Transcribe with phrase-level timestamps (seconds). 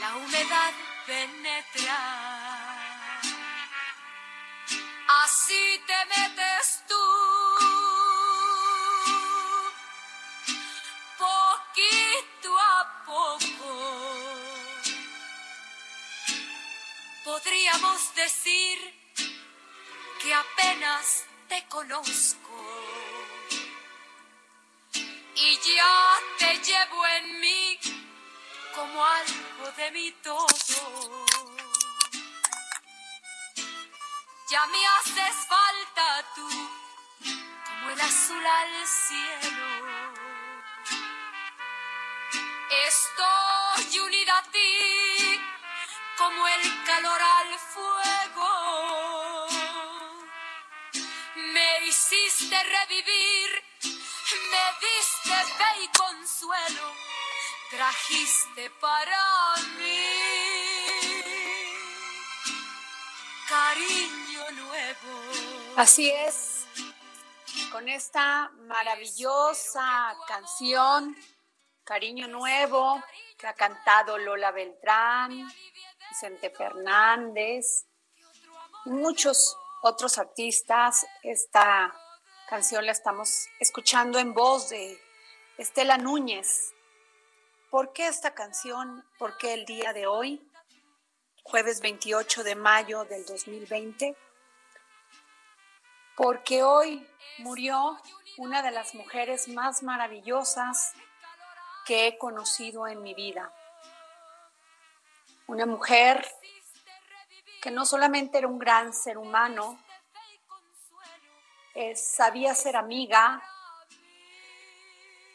[0.00, 0.72] La humedad
[1.06, 1.98] penetra.
[5.24, 7.04] Así te metes tú,
[11.18, 13.70] poquito a poco.
[17.24, 18.78] Podríamos decir
[20.22, 22.45] que apenas te conozco
[25.48, 27.78] y ya te llevo en mí
[28.74, 31.24] como algo de mi todo.
[34.50, 36.48] Ya me haces falta tú
[37.64, 39.68] como el azul al cielo.
[42.86, 45.40] Estoy unida a ti
[46.18, 49.46] como el calor al fuego.
[51.36, 53.65] Me hiciste revivir
[54.34, 56.92] me diste fe y consuelo,
[57.70, 60.46] trajiste para mí
[63.48, 65.76] cariño nuevo.
[65.76, 66.66] Así es,
[67.70, 71.16] con esta maravillosa canción,
[71.84, 73.00] Cariño Nuevo,
[73.38, 75.48] que ha cantado Lola Beltrán,
[76.08, 77.86] Vicente Fernández
[78.84, 81.94] y muchos otros artistas, esta
[82.46, 85.02] canción la estamos escuchando en voz de
[85.58, 86.72] Estela Núñez.
[87.70, 89.04] ¿Por qué esta canción?
[89.18, 90.48] ¿Por qué el día de hoy?
[91.42, 94.16] Jueves 28 de mayo del 2020.
[96.16, 97.04] Porque hoy
[97.38, 98.00] murió
[98.38, 100.92] una de las mujeres más maravillosas
[101.84, 103.52] que he conocido en mi vida.
[105.48, 106.24] Una mujer
[107.60, 109.80] que no solamente era un gran ser humano,
[111.78, 113.42] eh, sabía ser amiga,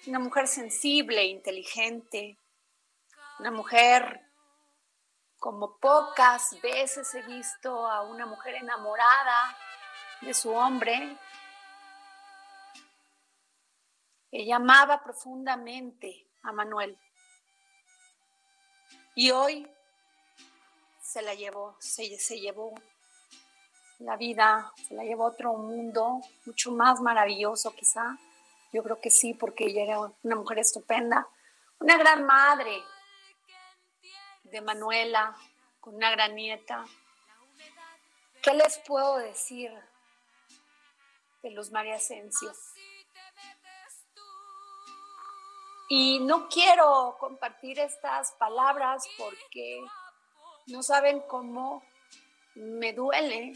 [0.08, 2.40] una mujer sensible, inteligente,
[3.38, 4.28] una mujer
[5.38, 9.56] como pocas veces he visto a una mujer enamorada
[10.22, 11.16] de su hombre.
[14.32, 16.98] Ella amaba profundamente a Manuel.
[19.14, 19.72] Y hoy
[21.04, 22.74] se la llevó, se, se llevó
[24.04, 28.18] la vida, se la llevó a otro mundo mucho más maravilloso quizá.
[28.74, 31.28] Yo creo que sí, porque ella era una mujer estupenda,
[31.80, 32.82] una gran madre
[34.44, 35.36] de Manuela,
[35.80, 36.86] con una gran nieta.
[38.42, 39.72] ¿Qué les puedo decir
[41.44, 42.52] de los María Asensio?
[45.90, 49.84] Y no quiero compartir estas palabras porque
[50.68, 51.84] no saben cómo
[52.56, 53.54] me duele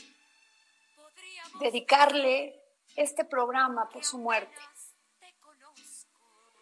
[1.60, 2.62] dedicarle
[2.96, 4.62] este programa por su muerte.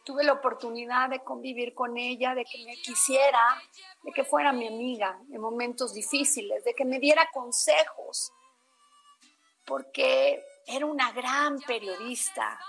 [0.05, 3.61] Tuve la oportunidad de convivir con ella, de que me quisiera,
[4.03, 8.33] de que fuera mi amiga en momentos difíciles, de que me diera consejos,
[9.65, 12.59] porque era una gran periodista.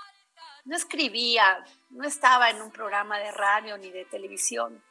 [0.65, 4.83] No escribía, no estaba en un programa de radio ni de televisión,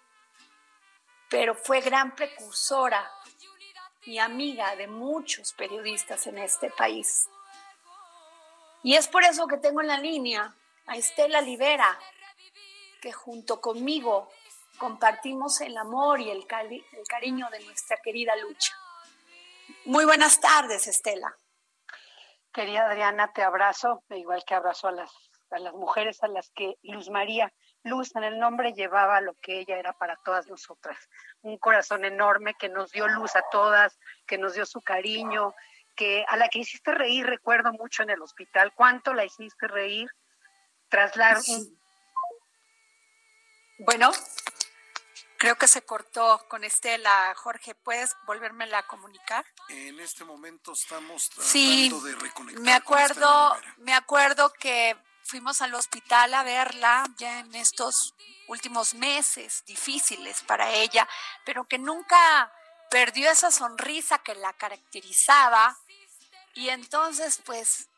[1.29, 3.09] pero fue gran precursora
[4.05, 7.29] y amiga de muchos periodistas en este país.
[8.83, 10.53] Y es por eso que tengo en la línea
[10.87, 11.97] a Estela Libera,
[13.01, 14.29] que junto conmigo
[14.77, 18.73] compartimos el amor y el, el cariño de nuestra querida lucha.
[19.85, 21.37] Muy buenas tardes, Estela.
[22.53, 25.11] Querida Adriana, te abrazo, igual que abrazo a las,
[25.51, 29.59] a las mujeres a las que Luz María, Luz en el nombre llevaba lo que
[29.59, 30.97] ella era para todas nosotras.
[31.41, 35.53] Un corazón enorme que nos dio luz a todas, que nos dio su cariño,
[35.95, 40.09] que a la que hiciste reír, recuerdo mucho en el hospital, cuánto la hiciste reír,
[40.89, 41.37] traslar
[43.79, 44.11] Bueno,
[45.43, 47.33] Creo que se cortó con Estela.
[47.35, 49.45] Jorge, ¿puedes volverme a comunicar?
[49.67, 52.63] En este momento estamos tratando sí, de reconectar.
[52.63, 58.13] Me acuerdo, me acuerdo que fuimos al hospital a verla ya en estos
[58.47, 61.07] últimos meses difíciles para ella,
[61.45, 62.51] pero que nunca
[62.89, 65.77] perdió esa sonrisa que la caracterizaba.
[66.53, 67.89] Y entonces, pues,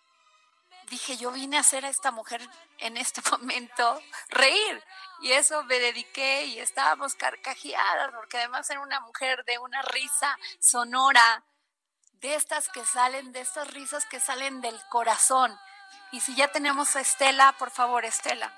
[0.90, 4.84] dije, yo vine a hacer a esta mujer en este momento reír.
[5.22, 10.38] Y eso me dediqué y estábamos carcajeadas, porque además era una mujer de una risa
[10.60, 11.44] sonora,
[12.14, 15.58] de estas que salen, de estas risas que salen del corazón.
[16.12, 18.52] Y si ya tenemos a Estela, por favor, Estela.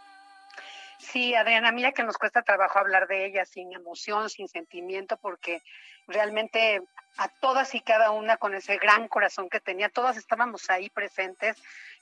[1.00, 5.62] Sí, Adriana, mira que nos cuesta trabajo hablar de ella sin emoción, sin sentimiento, porque
[6.08, 6.82] realmente
[7.18, 11.58] a todas y cada una con ese gran corazón que tenía, todas estábamos ahí presentes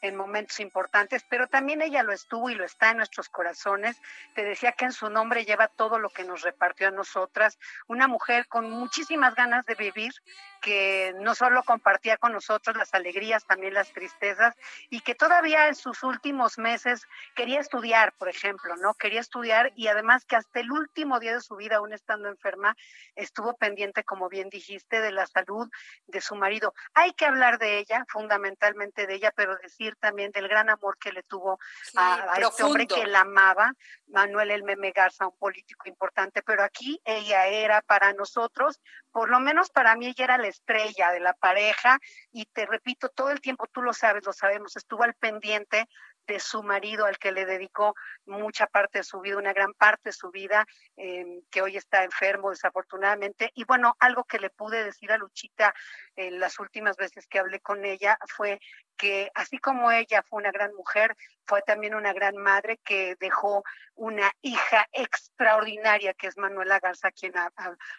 [0.07, 3.97] en momentos importantes, pero también ella lo estuvo y lo está en nuestros corazones.
[4.33, 7.57] Te decía que en su nombre lleva todo lo que nos repartió a nosotras,
[7.87, 10.13] una mujer con muchísimas ganas de vivir,
[10.61, 14.55] que no solo compartía con nosotros las alegrías, también las tristezas,
[14.89, 17.05] y que todavía en sus últimos meses
[17.35, 18.95] quería estudiar, por ejemplo, ¿no?
[18.95, 22.75] Quería estudiar y además que hasta el último día de su vida, aún estando enferma,
[23.15, 25.69] estuvo pendiente, como bien dijiste, de la salud
[26.07, 26.73] de su marido.
[26.93, 31.11] Hay que hablar de ella, fundamentalmente de ella, pero decir también del gran amor que
[31.11, 31.59] le tuvo
[31.95, 33.73] a, este hombre que la amaba,
[34.07, 38.81] Manuel El Meme Garza, un político importante, pero aquí ella era para nosotros,
[39.11, 41.99] por lo menos para mí ella era la estrella de la pareja
[42.31, 45.87] y te repito, todo el tiempo, tú lo sabes, lo sabemos, estuvo al pendiente
[46.27, 47.95] de su marido al que le dedicó
[48.25, 50.65] mucha parte de su vida, una gran parte de su vida,
[50.95, 53.51] em, que hoy está enfermo desafortunadamente.
[53.53, 55.73] Y bueno, algo que le pude decir a Luchita
[56.15, 58.59] en las últimas veces que hablé con ella fue
[58.97, 61.15] que así como ella fue una gran mujer,
[61.45, 63.63] fue también una gran madre que dejó
[63.93, 67.33] una hija extraordinaria que es Manuela Garza, quien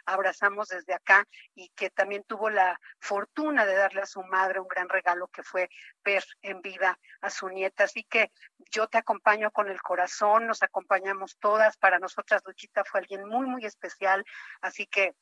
[0.05, 4.69] abrazamos desde acá y que también tuvo la fortuna de darle a su madre un
[4.69, 5.69] gran regalo que fue
[6.05, 7.85] ver en vida a su nieta.
[7.85, 8.33] Así que
[8.71, 11.77] yo te acompaño con el corazón, nos acompañamos todas.
[11.77, 14.25] Para nosotras, Luchita fue alguien muy, muy especial.
[14.61, 15.15] Así que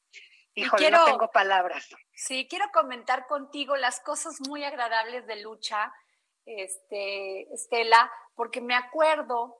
[0.55, 1.89] Híjole, no tengo palabras.
[2.13, 5.93] Sí, quiero comentar contigo las cosas muy agradables de lucha,
[6.47, 9.59] este, Estela, porque me acuerdo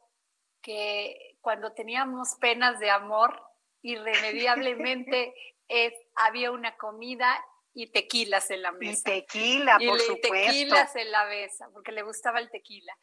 [0.63, 3.43] que cuando teníamos penas de amor,
[3.83, 5.35] irremediablemente
[6.15, 7.45] había una comida
[7.75, 9.01] y tequilas en la mesa.
[9.01, 10.33] Y tequila, por supuesto.
[10.33, 12.97] tequilas en la mesa, porque le gustaba el tequila.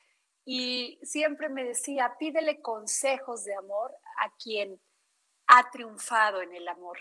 [0.46, 4.82] Y siempre me decía, pídele consejos de amor a quien
[5.48, 6.98] ha triunfado en el amor.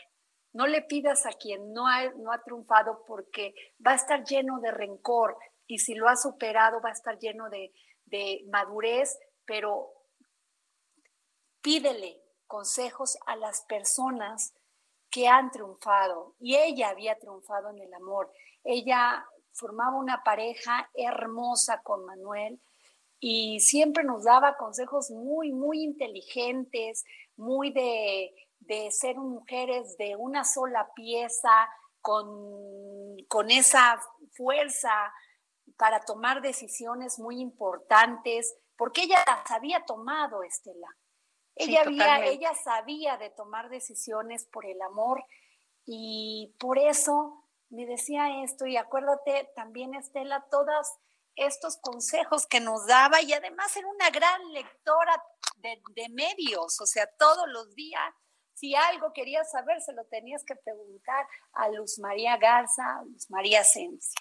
[0.53, 3.55] No le pidas a quien no ha, no ha triunfado porque
[3.85, 5.37] va a estar lleno de rencor
[5.67, 7.73] y si lo ha superado va a estar lleno de,
[8.07, 9.93] de madurez, pero
[11.63, 14.55] pídele consejos a las personas
[15.11, 18.33] que han triunfado y ella había triunfado en el amor.
[18.65, 22.61] Ella formaba una pareja hermosa con Manuel
[23.19, 27.05] y siempre nos daba consejos muy, muy inteligentes,
[27.37, 28.35] muy de
[28.71, 31.51] de ser mujeres de una sola pieza,
[32.01, 34.01] con, con esa
[34.33, 35.13] fuerza
[35.77, 40.87] para tomar decisiones muy importantes, porque ella las había tomado, Estela.
[41.57, 45.25] Ella, había, ella sabía de tomar decisiones por el amor
[45.85, 50.87] y por eso me decía esto y acuérdate también, Estela, todos
[51.35, 55.21] estos consejos que nos daba y además era una gran lectora
[55.57, 58.15] de, de medios, o sea, todos los días
[58.55, 63.31] si algo querías saber, se lo tenías que preguntar a Luz María Garza, a Luz
[63.31, 64.21] María Asensio.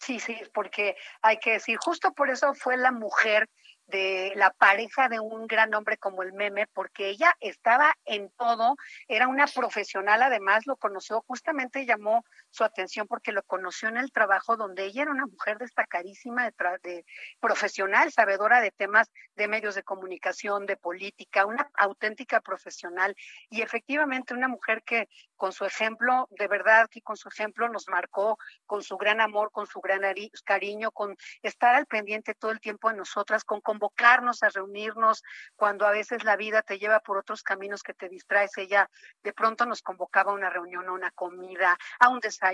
[0.00, 3.48] Sí, sí, porque hay que decir, justo por eso fue la mujer
[3.88, 8.76] de la pareja de un gran hombre como el meme, porque ella estaba en todo,
[9.08, 12.24] era una profesional, además lo conoció, justamente llamó
[12.58, 16.54] su atención porque lo conoció en el trabajo donde ella era una mujer destacadísima, de,
[16.82, 17.04] de
[17.40, 23.14] profesional, sabedora de temas de medios de comunicación, de política, una auténtica profesional
[23.48, 27.88] y efectivamente una mujer que con su ejemplo, de verdad que con su ejemplo nos
[27.88, 30.02] marcó, con su gran amor, con su gran
[30.44, 35.22] cariño, con estar al pendiente todo el tiempo de nosotras, con convocarnos a reunirnos
[35.54, 38.56] cuando a veces la vida te lleva por otros caminos que te distraes.
[38.58, 38.90] Ella
[39.22, 42.47] de pronto nos convocaba a una reunión, a una comida, a un desayuno,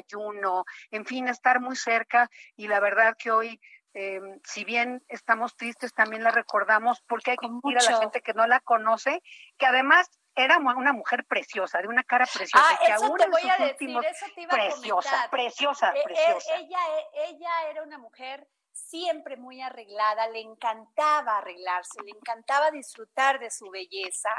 [0.91, 3.61] en fin, estar muy cerca y la verdad que hoy
[3.97, 8.23] eh, si bien estamos tristes, también la recordamos porque hay que ir a la gente
[8.23, 9.23] que no la conoce,
[9.57, 13.71] que además era una mujer preciosa, de una cara preciosa, ah, que aún en sus
[13.71, 14.05] últimos
[14.51, 16.57] preciosa, preciosa, e, e, preciosa.
[16.57, 16.79] ella,
[17.15, 23.51] e, ella era una mujer siempre muy arreglada, le encantaba arreglarse, le encantaba disfrutar de
[23.51, 24.31] su belleza.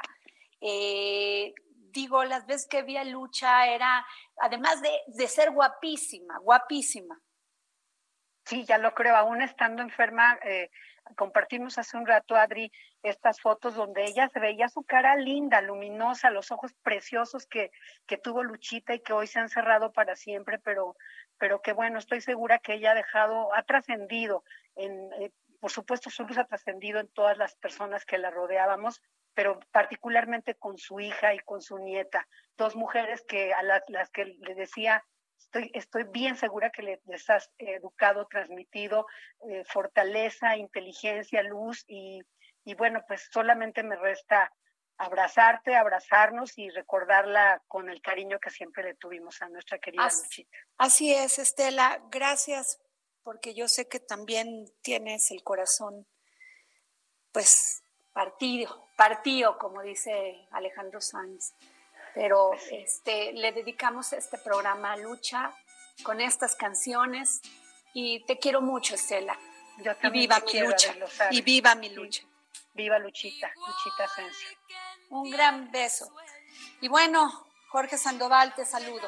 [0.60, 1.54] Eh,
[1.96, 4.06] digo, las veces que vi a Lucha era,
[4.38, 7.20] además de, de ser guapísima, guapísima.
[8.46, 10.70] Sí, ya lo creo, aún estando enferma, eh,
[11.16, 12.72] compartimos hace un rato, Adri,
[13.02, 17.72] estas fotos donde ella se veía su cara linda, luminosa, los ojos preciosos que,
[18.06, 20.96] que tuvo Luchita y que hoy se han cerrado para siempre, pero,
[21.40, 24.44] pero que bueno, estoy segura que ella ha dejado, ha trascendido,
[24.76, 25.32] en, eh,
[25.66, 29.02] por supuesto su luz ha trascendido en todas las personas que la rodeábamos,
[29.34, 34.12] pero particularmente con su hija y con su nieta, dos mujeres que a las, las
[34.12, 35.04] que le decía
[35.40, 39.08] Estoy, estoy bien segura que les has educado, transmitido
[39.50, 42.22] eh, fortaleza, inteligencia, luz y,
[42.64, 44.54] y bueno, pues solamente me resta
[44.98, 50.24] abrazarte, abrazarnos y recordarla con el cariño que siempre le tuvimos a nuestra querida así,
[50.26, 50.58] Luchita.
[50.78, 52.02] Así es, Estela.
[52.12, 52.85] Gracias
[53.26, 56.08] porque yo sé que también tienes el corazón,
[57.34, 61.54] pues, partido, partido, como dice Alejandro Sanz
[62.16, 65.54] pero este, le dedicamos este programa a Lucha
[66.02, 67.42] con estas canciones
[67.94, 69.38] y te quiero mucho, Estela.
[70.02, 70.96] y viva mi lucha.
[71.30, 72.24] Y viva mi lucha.
[72.74, 74.50] Viva Luchita, Luchita Asensio.
[75.10, 76.14] Un gran beso.
[76.82, 79.08] Y bueno, Jorge Sandoval, te saludo.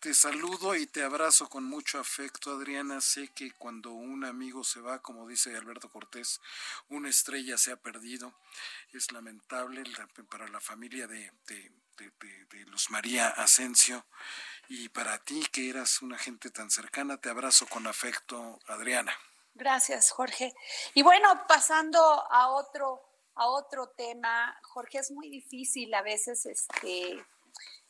[0.00, 3.00] Te saludo y te abrazo con mucho afecto, Adriana.
[3.00, 6.40] Sé que cuando un amigo se va, como dice Alberto Cortés,
[6.88, 8.32] una estrella se ha perdido.
[8.92, 9.82] Es lamentable
[10.30, 11.72] para la familia de, de,
[12.66, 14.06] Luz María Asensio
[14.68, 19.12] y para ti, que eras una gente tan cercana, te abrazo con afecto, Adriana.
[19.54, 20.54] Gracias, Jorge.
[20.94, 21.98] Y bueno, pasando
[22.30, 23.02] a otro,
[23.34, 27.26] a otro tema, Jorge, es muy difícil a veces este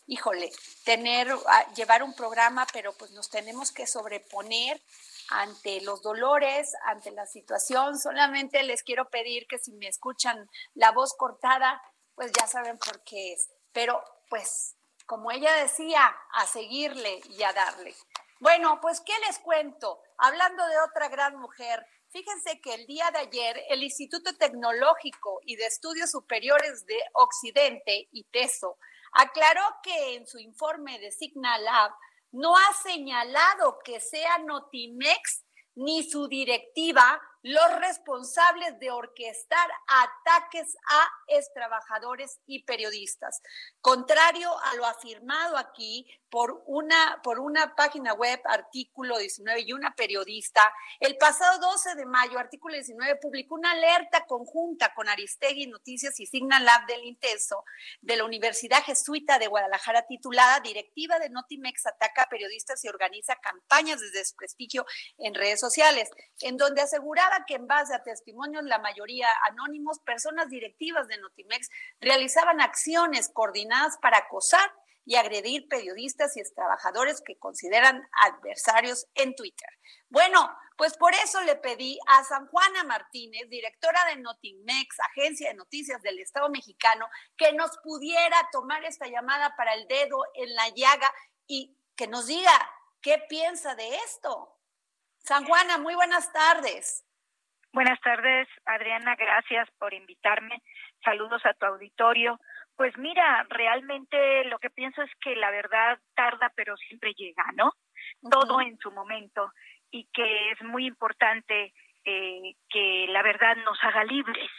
[0.08, 0.50] híjole,
[0.84, 1.28] tener,
[1.76, 4.80] llevar un programa, pero pues nos tenemos que sobreponer
[5.28, 7.98] ante los dolores, ante la situación.
[7.98, 11.80] Solamente les quiero pedir que si me escuchan la voz cortada,
[12.14, 13.50] pues ya saben por qué es.
[13.72, 17.94] Pero pues, como ella decía, a seguirle y a darle.
[18.40, 20.00] Bueno, pues, ¿qué les cuento?
[20.16, 25.56] Hablando de otra gran mujer, fíjense que el día de ayer el Instituto Tecnológico y
[25.56, 28.78] de Estudios Superiores de Occidente, ITESO,
[29.12, 31.92] aclaró que en su informe de Signalab
[32.32, 41.08] no ha señalado que sea Notimex ni su directiva los responsables de orquestar ataques a
[41.28, 43.40] extrabajadores y periodistas.
[43.80, 49.94] Contrario a lo afirmado aquí por una, por una página web, artículo 19, y una
[49.94, 50.60] periodista,
[51.00, 56.26] el pasado 12 de mayo, artículo 19, publicó una alerta conjunta con Aristegui Noticias y
[56.26, 57.64] Signal Lab del Intenso
[58.02, 63.36] de la Universidad Jesuita de Guadalajara titulada Directiva de Notimex ataca a periodistas y organiza
[63.36, 64.84] campañas de desprestigio
[65.18, 70.48] en redes sociales, en donde aseguraba que en base a testimonios, la mayoría anónimos, personas
[70.48, 71.68] directivas de Notimex
[72.00, 74.70] realizaban acciones coordinadas para acosar
[75.04, 79.68] y agredir periodistas y trabajadores que consideran adversarios en Twitter.
[80.10, 85.54] Bueno, pues por eso le pedí a San Juana Martínez, directora de Notimex, agencia de
[85.54, 87.08] noticias del Estado mexicano,
[87.38, 91.10] que nos pudiera tomar esta llamada para el dedo en la llaga
[91.46, 92.52] y que nos diga
[93.00, 94.56] qué piensa de esto.
[95.18, 97.04] San Juana, muy buenas tardes.
[97.72, 100.62] Buenas tardes, Adriana, gracias por invitarme.
[101.04, 102.40] Saludos a tu auditorio.
[102.74, 107.72] Pues mira, realmente lo que pienso es que la verdad tarda, pero siempre llega, ¿no?
[108.30, 109.52] Todo en su momento
[109.90, 114.50] y que es muy importante eh, que la verdad nos haga libres.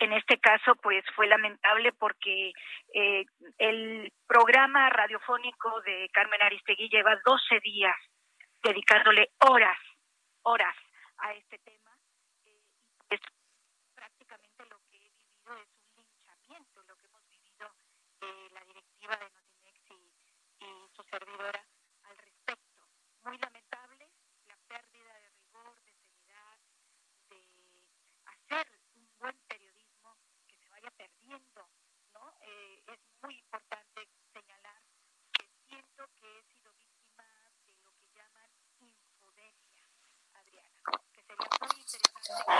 [0.00, 2.52] En este caso, pues fue lamentable porque
[2.92, 3.24] eh,
[3.58, 7.96] el programa radiofónico de Carmen Aristegui lleva 12 días
[8.62, 9.78] dedicándole horas,
[10.42, 10.76] horas
[11.18, 11.86] a este tema
[13.10, 13.20] es
[13.94, 17.72] prácticamente lo que he vivido es un linchamiento, lo que hemos vivido
[18.22, 18.64] eh, la
[19.06, 19.78] directiva de Notimex
[20.58, 21.64] y, servidora
[22.02, 22.82] al respecto.
[23.22, 24.10] Muy lamentable
[24.46, 26.58] la pérdida de rigor, de seriedad,
[27.30, 27.40] de
[28.24, 31.68] hacer un buen periodismo que se vaya perdiendo,
[32.14, 32.34] ¿no?
[32.40, 34.82] Eh, es muy importante señalar
[35.32, 37.24] que siento que he sido víctima
[37.64, 39.86] de lo que llaman infodemia,
[40.34, 40.82] Adriana,
[41.12, 42.56] que sería muy interesante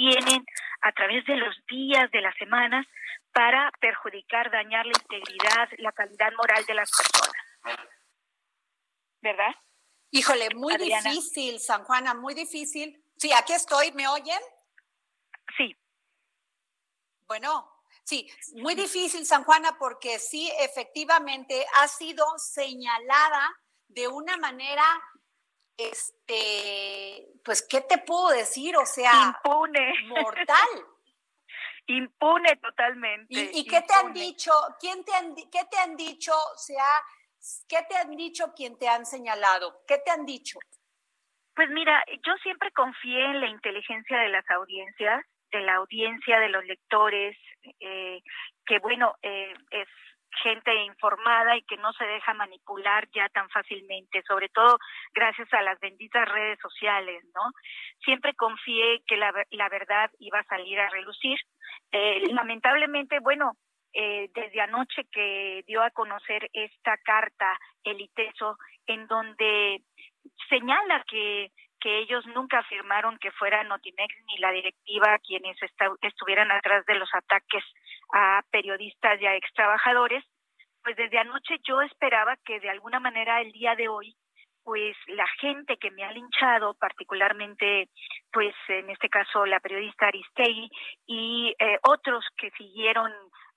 [0.00, 0.46] tienen
[0.80, 2.86] a través de los días, de las semanas,
[3.32, 7.86] para perjudicar, dañar la integridad, la calidad moral de las personas.
[9.20, 9.54] ¿Verdad?
[10.10, 13.04] Híjole, muy difícil, San Juana, muy difícil.
[13.18, 14.40] Sí, aquí estoy, ¿me oyen?
[15.58, 15.76] Sí.
[17.26, 17.70] Bueno,
[18.02, 23.50] sí, muy difícil, San Juana, porque sí, efectivamente ha sido señalada
[23.88, 24.84] de una manera
[25.76, 28.76] este, pues, ¿qué te puedo decir?
[28.76, 29.94] O sea, impune.
[30.08, 30.68] Mortal.
[31.86, 33.50] impune totalmente.
[33.52, 34.52] ¿Y, qué te han dicho?
[34.78, 36.32] ¿Quién te han, ¿Qué te han dicho?
[36.56, 36.84] Sea,
[37.68, 39.82] ¿Qué te han dicho quien te han señalado?
[39.86, 40.58] ¿Qué te han dicho?
[41.54, 46.48] Pues mira, yo siempre confié en la inteligencia de las audiencias, de la audiencia de
[46.48, 47.36] los lectores,
[47.80, 48.22] eh,
[48.66, 49.88] que bueno, eh, es
[50.42, 54.78] gente informada y que no se deja manipular ya tan fácilmente, sobre todo
[55.12, 57.42] gracias a las benditas redes sociales, ¿no?
[58.04, 61.38] Siempre confié que la, la verdad iba a salir a relucir.
[61.92, 63.56] Eh, lamentablemente, bueno,
[63.92, 68.56] eh, desde anoche que dio a conocer esta carta, el ITESO,
[68.86, 69.82] en donde
[70.48, 75.56] señala que que ellos nunca afirmaron que fuera Notimex ni la directiva quienes
[76.02, 77.64] estuvieran atrás de los ataques
[78.12, 80.24] a periodistas y a ex trabajadores,
[80.82, 84.14] pues desde anoche yo esperaba que de alguna manera el día de hoy
[84.62, 87.88] pues la gente que me ha linchado, particularmente,
[88.30, 90.70] pues en este caso la periodista Aristegui
[91.06, 93.10] y eh, otros que siguieron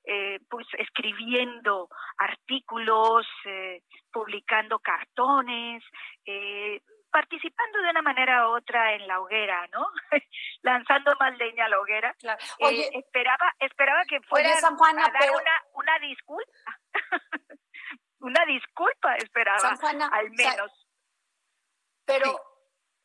[0.06, 1.88] eh, pues escribiendo
[2.18, 5.82] artículos, eh, publicando cartones,
[6.26, 6.82] eh,
[7.14, 9.86] participando de una manera u otra en la hoguera, ¿no?
[10.64, 12.16] Lanzando más leña a la hoguera.
[12.60, 16.80] Eh, esperaba, esperaba que fuera a dar una, una disculpa.
[18.20, 19.78] una disculpa esperaba,
[20.12, 20.88] al menos.
[22.04, 22.36] pero,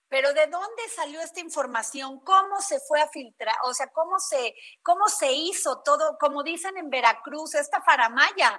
[0.08, 2.20] pero ¿de dónde salió esta información?
[2.24, 3.56] ¿Cómo se fue a filtrar?
[3.64, 8.58] O sea, ¿cómo se, cómo se hizo todo, como dicen en Veracruz, esta faramaya?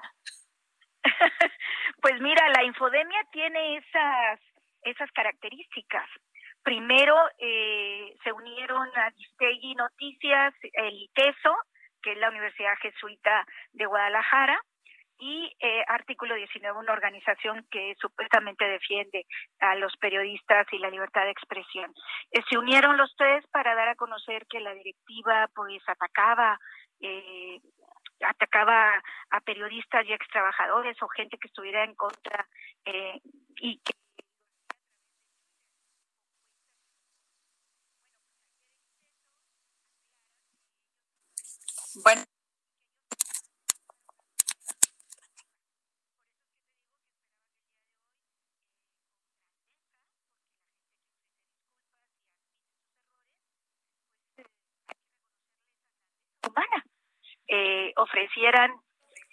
[2.01, 4.39] pues mira, la infodemia tiene esas
[4.83, 6.07] esas características.
[6.63, 11.55] Primero eh, se unieron a Distegui Noticias, el ITESO,
[12.01, 14.61] que es la Universidad Jesuita de Guadalajara,
[15.21, 19.25] y eh, Artículo 19, una organización que supuestamente defiende
[19.59, 21.93] a los periodistas y la libertad de expresión.
[22.31, 26.59] Eh, se unieron los tres para dar a conocer que la directiva pues atacaba
[28.21, 32.45] atacaba a periodistas y ex trabajadores o gente que estuviera en contra
[33.61, 33.93] y que
[42.03, 42.23] Bueno.
[56.47, 56.85] humana
[57.47, 58.71] eh, ofrecieran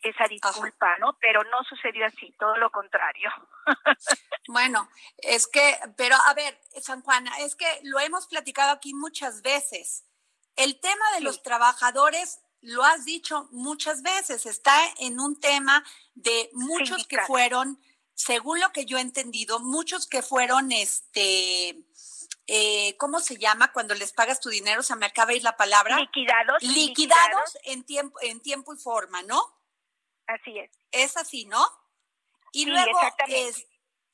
[0.02, 1.16] esa disculpa, ¿no?
[1.20, 3.30] Pero no sucedió así, todo lo contrario.
[4.48, 9.42] bueno, es que, pero a ver, San Juana, es que lo hemos platicado aquí muchas
[9.42, 10.04] veces.
[10.54, 16.50] El tema de los trabajadores lo has dicho muchas veces, está en un tema de
[16.52, 17.80] muchos que fueron,
[18.14, 21.84] según lo que yo he entendido, muchos que fueron, este,
[22.46, 24.82] eh, ¿cómo se llama cuando les pagas tu dinero?
[24.82, 25.98] Se me acaba de ir la palabra.
[25.98, 26.62] Liquidados.
[26.62, 29.40] Liquidados, en tiempo, en tiempo y forma, ¿no?
[30.26, 30.70] Así es.
[30.90, 31.64] Es así, ¿no?
[32.52, 33.66] Y luego es,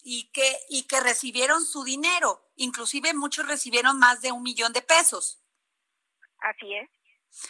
[0.02, 2.50] y que, y que recibieron su dinero.
[2.56, 5.40] Inclusive muchos recibieron más de un millón de pesos.
[6.38, 6.90] Así es.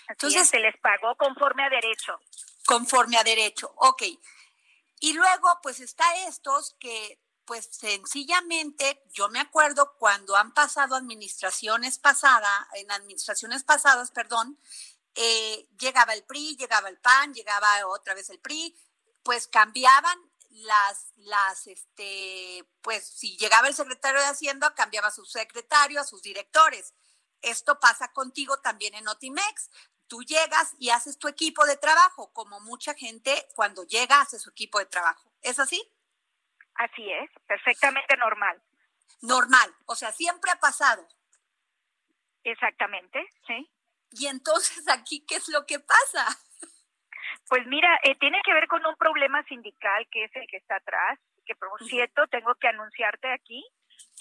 [0.09, 2.18] Entonces se les pagó conforme a derecho.
[2.66, 4.03] Conforme a derecho, ok.
[5.01, 11.99] Y luego, pues está estos que, pues sencillamente, yo me acuerdo cuando han pasado administraciones
[11.99, 14.61] pasadas, en administraciones pasadas, perdón,
[15.14, 18.77] eh, llegaba el PRI, llegaba el PAN, llegaba otra vez el PRI,
[19.23, 20.18] pues cambiaban
[20.51, 26.05] las, las, este, pues si llegaba el secretario de Hacienda, cambiaba a su secretario, a
[26.05, 26.95] sus directores.
[27.42, 29.70] Esto pasa contigo también en Otimex.
[30.07, 34.50] Tú llegas y haces tu equipo de trabajo, como mucha gente cuando llega hace su
[34.50, 35.33] equipo de trabajo.
[35.42, 35.83] ¿Es así?
[36.74, 38.62] Así es, perfectamente normal.
[39.20, 41.07] normal, o sea, siempre ha pasado.
[42.44, 43.70] Exactamente, sí.
[44.12, 46.26] Y entonces aquí, ¿qué es lo que pasa?
[47.48, 50.76] Pues mira, eh, tiene que ver con un problema sindical que es el que está
[50.76, 53.64] atrás, que por cierto tengo que anunciarte aquí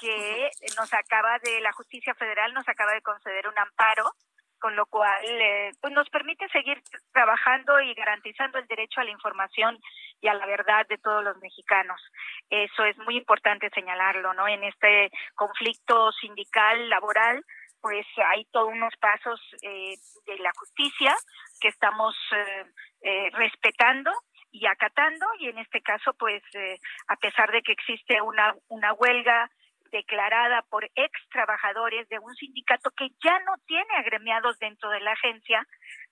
[0.01, 4.11] que nos acaba de, la justicia federal nos acaba de conceder un amparo,
[4.59, 6.81] con lo cual eh, pues nos permite seguir
[7.13, 9.79] trabajando y garantizando el derecho a la información
[10.19, 12.01] y a la verdad de todos los mexicanos.
[12.49, 14.47] Eso es muy importante señalarlo, ¿no?
[14.47, 17.43] En este conflicto sindical laboral,
[17.79, 21.15] pues hay todos unos pasos eh, de la justicia
[21.59, 22.15] que estamos
[23.01, 24.11] eh, respetando
[24.51, 26.43] y acatando y en este caso pues
[27.07, 29.49] a pesar de que existe una una huelga
[29.91, 35.11] declarada por ex trabajadores de un sindicato que ya no tiene agremiados dentro de la
[35.11, 35.65] agencia,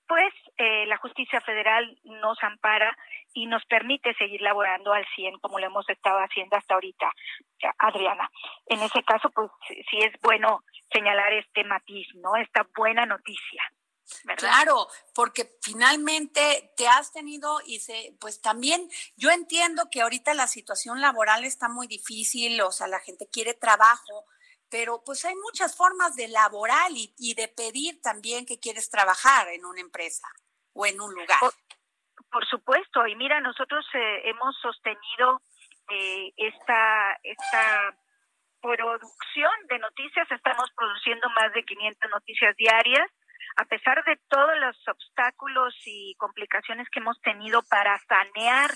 [0.08, 2.98] pues eh, la justicia federal nos ampara
[3.34, 7.12] y nos permite seguir laborando al 100 como lo hemos estado haciendo hasta ahorita,
[7.78, 8.30] Adriana.
[8.65, 10.62] En ese caso, pues sí es bueno
[10.92, 12.36] señalar este matiz, ¿no?
[12.38, 13.63] Esta buena noticia.
[14.38, 20.48] Claro, porque finalmente te has tenido y se, pues también yo entiendo que ahorita la
[20.48, 24.26] situación laboral está muy difícil, o sea, la gente quiere trabajo,
[24.69, 29.65] pero pues hay muchas formas de laboral y, de pedir también que quieres trabajar en
[29.65, 30.28] una empresa
[30.74, 31.39] o en un lugar.
[32.32, 35.41] Por, supuesto, y mira, nosotros eh, hemos sostenido
[35.89, 37.98] eh, esta, esta
[38.62, 43.10] producción de noticias, estamos produciendo más de 500 noticias diarias
[43.60, 48.72] a pesar de todos los obstáculos y complicaciones que hemos tenido para sanear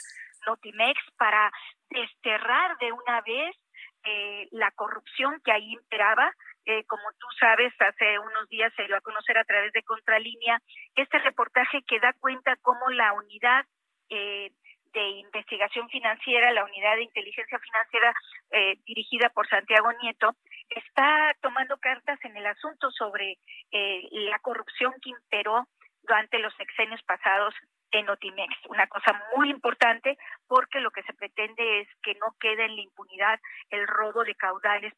[0.46, 1.50] Notimex, para
[1.89, 3.56] desterrar de una vez
[4.04, 6.30] eh, la corrupción que ahí imperaba,
[6.65, 10.60] eh, como tú sabes, hace unos días se dio a conocer a través de Contralínea
[10.96, 13.65] este reportaje que da cuenta cómo la unidad
[14.10, 14.52] eh,
[14.93, 18.13] de investigación financiera, la unidad de inteligencia financiera
[18.51, 20.36] eh, dirigida por Santiago Nieto,
[20.69, 23.38] está tomando cartas en el asunto sobre
[23.71, 25.67] eh, la corrupción que imperó
[26.03, 27.53] durante los sexenios pasados
[27.91, 28.53] en Otimex.
[28.69, 32.82] Una cosa muy importante porque lo que se pretende es que no quede en la
[32.82, 34.93] impunidad el robo de caudales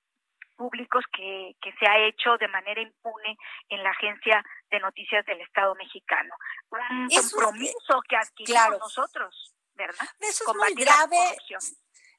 [0.55, 3.37] públicos que, que se ha hecho de manera impune
[3.69, 6.33] en la Agencia de Noticias del Estado mexicano.
[6.69, 9.54] Un compromiso que adquirimos nosotros.
[9.75, 10.07] ¿Verdad?
[10.19, 11.17] Eso es muy grave.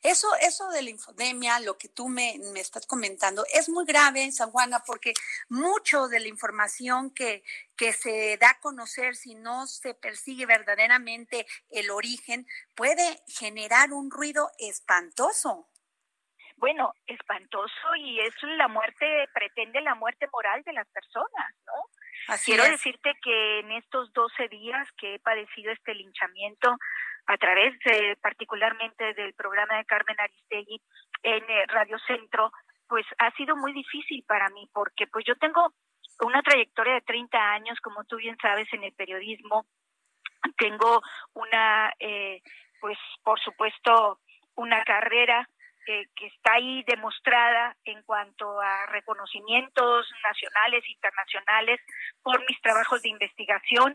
[0.02, 4.30] Eso, eso de la infodemia, lo que tú me, me, estás comentando, es muy grave,
[4.30, 5.14] San Juana, porque
[5.48, 7.42] mucho de la información que,
[7.76, 14.10] que se da a conocer, si no se persigue verdaderamente el origen, puede generar un
[14.10, 15.68] ruido espantoso.
[16.56, 22.36] Bueno, espantoso y es la muerte, pretende la muerte moral de las personas, ¿no?
[22.44, 26.76] Quiero decirte que en estos 12 días que he padecido este linchamiento,
[27.26, 30.80] a través de, particularmente del programa de Carmen Aristegui
[31.22, 32.52] en eh, Radio Centro,
[32.88, 35.72] pues ha sido muy difícil para mí porque pues yo tengo
[36.20, 39.66] una trayectoria de 30 años, como tú bien sabes, en el periodismo.
[40.56, 41.02] Tengo
[41.34, 42.40] una, eh,
[42.80, 44.20] pues por supuesto,
[44.54, 45.48] una carrera
[45.88, 51.80] eh, que está ahí demostrada en cuanto a reconocimientos nacionales, internacionales,
[52.22, 53.94] por mis trabajos de investigación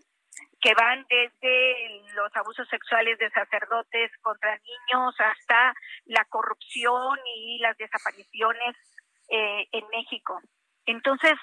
[0.62, 5.74] que van desde los abusos sexuales de sacerdotes contra niños hasta
[6.06, 8.76] la corrupción y las desapariciones
[9.30, 10.40] eh, en México.
[10.86, 11.34] Entonces,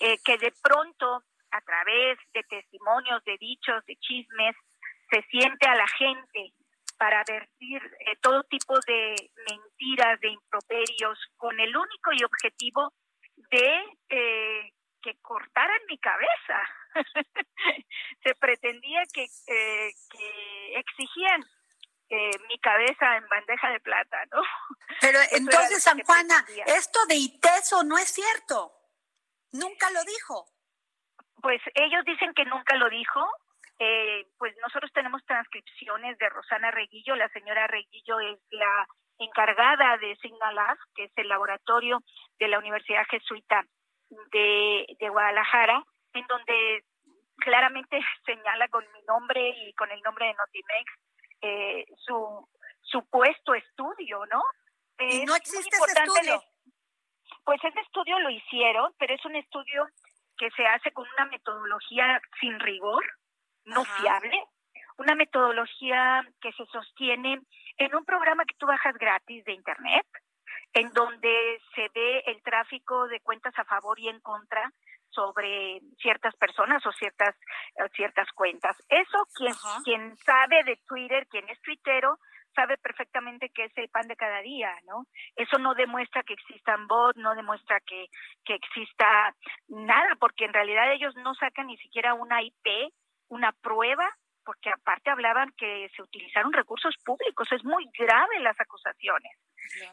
[0.00, 4.56] eh, que de pronto, a través de testimonios, de dichos, de chismes,
[5.10, 6.52] se siente a la gente
[6.98, 9.14] para advertir eh, todo tipo de
[9.50, 12.92] mentiras, de improperios, con el único y objetivo
[13.50, 14.72] de
[15.06, 16.58] que cortaran mi cabeza.
[18.24, 21.44] Se pretendía que, eh, que exigían
[22.08, 24.42] eh, mi cabeza en bandeja de plata, ¿no?
[25.00, 28.72] Pero entonces, San Juana, esto de ITESO no es cierto.
[29.52, 30.46] Nunca lo dijo.
[31.40, 33.24] Pues ellos dicen que nunca lo dijo.
[33.78, 37.14] Eh, pues nosotros tenemos transcripciones de Rosana Reguillo.
[37.14, 38.88] La señora Reguillo es la
[39.18, 42.02] encargada de Signalaz, que es el laboratorio
[42.40, 43.64] de la Universidad Jesuita
[44.32, 46.84] de, de Guadalajara, en donde
[47.36, 50.92] claramente señala con mi nombre y con el nombre de Notimex
[51.42, 52.48] eh, su
[52.82, 54.42] supuesto estudio, ¿no?
[54.98, 56.42] ¿Y no existe ese estudio?
[57.44, 59.86] Pues ese estudio lo hicieron, pero es un estudio
[60.38, 63.04] que se hace con una metodología sin rigor,
[63.64, 64.42] no fiable,
[64.98, 67.40] una metodología que se sostiene
[67.76, 70.06] en un programa que tú bajas gratis de Internet,
[70.76, 74.70] en donde se ve el tráfico de cuentas a favor y en contra
[75.08, 77.34] sobre ciertas personas o ciertas
[77.94, 78.76] ciertas cuentas.
[78.88, 82.18] Eso quien quien sabe de Twitter, quien es tuitero,
[82.54, 85.06] sabe perfectamente que es el pan de cada día, ¿no?
[85.34, 88.06] Eso no demuestra que existan bots, no demuestra que,
[88.44, 89.34] que exista
[89.68, 92.92] nada, porque en realidad ellos no sacan ni siquiera una IP,
[93.28, 94.08] una prueba,
[94.44, 99.32] porque aparte hablaban que se utilizaron recursos públicos, es muy grave las acusaciones.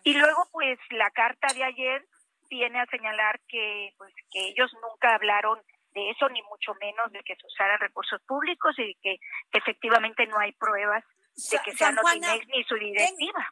[0.04, 2.06] Y luego, pues, la carta de ayer
[2.50, 5.60] viene a señalar que, pues, que ellos nunca hablaron
[5.94, 9.18] de eso, ni mucho menos de que se usaran recursos públicos y que
[9.52, 11.04] efectivamente no hay pruebas
[11.52, 13.48] de que sea Notimex ni su directiva.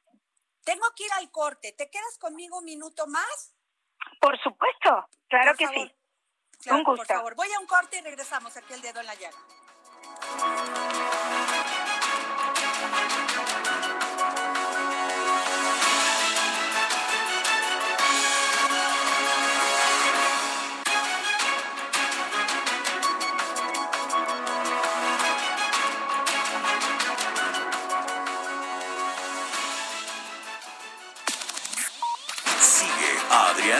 [0.63, 1.73] Tengo, que ir al corte.
[1.75, 3.55] ¿Te quedas conmigo un minuto más?
[4.19, 5.91] Por supuesto, claro que sí.
[6.69, 7.03] un gusto.
[7.03, 9.37] Por favor, voy a un corte y regresamos aquí el dedo en la llaga.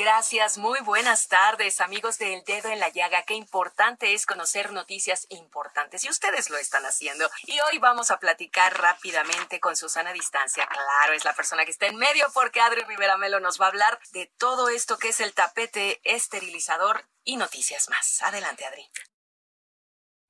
[0.00, 3.22] Gracias, muy buenas tardes, amigos del Dedo en la Llaga.
[3.24, 7.28] Qué importante es conocer noticias importantes y ustedes lo están haciendo.
[7.42, 10.66] Y hoy vamos a platicar rápidamente con Susana Distancia.
[10.66, 13.68] Claro, es la persona que está en medio porque Adri Rivera Melo nos va a
[13.68, 18.22] hablar de todo esto que es el tapete esterilizador y noticias más.
[18.22, 18.90] Adelante, Adri.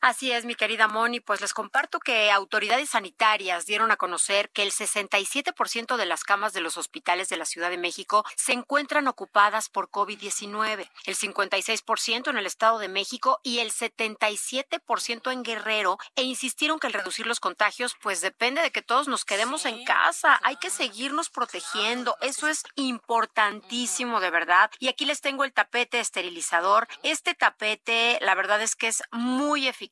[0.03, 4.63] Así es, mi querida Moni, pues les comparto que autoridades sanitarias dieron a conocer que
[4.63, 9.09] el 67% de las camas de los hospitales de la Ciudad de México se encuentran
[9.09, 15.99] ocupadas por COVID-19, el 56% en el Estado de México y el 77% en Guerrero,
[16.17, 19.85] e insistieron que el reducir los contagios pues depende de que todos nos quedemos en
[19.85, 24.71] casa, hay que seguirnos protegiendo, eso es importantísimo de verdad.
[24.79, 26.89] Y aquí les tengo el tapete esterilizador.
[27.03, 29.90] Este tapete, la verdad es que es muy eficaz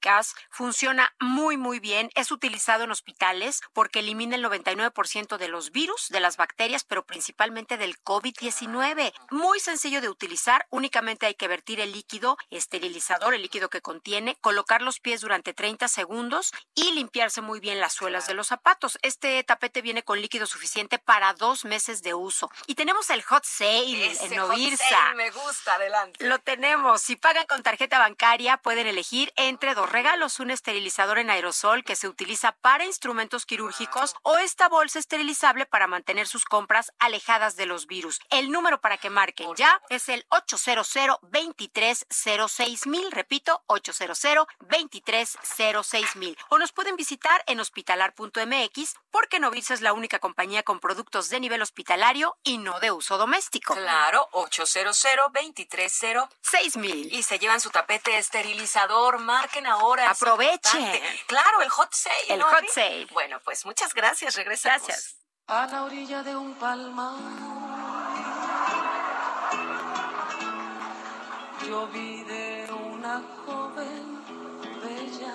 [0.51, 6.09] funciona muy muy bien, es utilizado en hospitales porque elimina el 99% de los virus,
[6.09, 9.13] de las bacterias, pero principalmente del COVID-19.
[9.31, 14.37] Muy sencillo de utilizar, únicamente hay que vertir el líquido esterilizador, el líquido que contiene,
[14.41, 18.99] colocar los pies durante 30 segundos y limpiarse muy bien las suelas de los zapatos.
[19.03, 22.51] Este tapete viene con líquido suficiente para dos meses de uso.
[22.67, 25.15] Y tenemos el hot sale en Ovirsa.
[25.15, 26.25] me gusta, adelante.
[26.25, 27.03] Lo tenemos.
[27.03, 31.96] Si pagan con tarjeta bancaria, pueden elegir entre dos regalos, un esterilizador en aerosol que
[31.96, 37.66] se utiliza para instrumentos quirúrgicos o esta bolsa esterilizable para mantener sus compras alejadas de
[37.66, 38.20] los virus.
[38.31, 40.88] El número para que marquen ya es el 800
[41.22, 44.18] 2306 mil, repito, 800
[44.61, 46.37] 2306 mil.
[46.51, 51.40] O nos pueden visitar en hospitalar.mx porque Novirsa es la única compañía con productos de
[51.40, 53.74] nivel hospitalario y no de uso doméstico.
[53.74, 54.98] Claro, 800
[55.33, 57.12] 2306 mil.
[57.12, 59.78] Y se llevan su tapete esterilizador, marquen ahora.
[60.09, 61.03] Aproveche.
[61.27, 62.17] Claro, el hot sale.
[62.29, 63.07] El hot sale.
[63.12, 64.35] Bueno, pues muchas gracias.
[64.37, 64.87] Regresamos.
[64.87, 65.17] Gracias.
[65.47, 67.14] A la orilla de un palmar.
[71.67, 74.25] Yo vi de una joven
[74.83, 75.35] bella.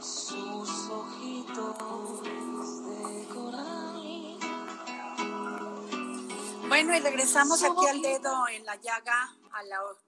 [0.00, 4.38] Sus ojitos de coral.
[6.68, 9.36] Bueno, y regresamos aquí al dedo en la llaga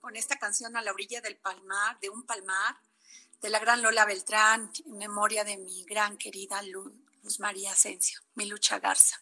[0.00, 2.76] con esta canción a la orilla del palmar, de un palmar,
[3.40, 6.92] de la gran Lola Beltrán, en memoria de mi gran querida Luz,
[7.38, 9.20] María Asensio, mi lucha Garza.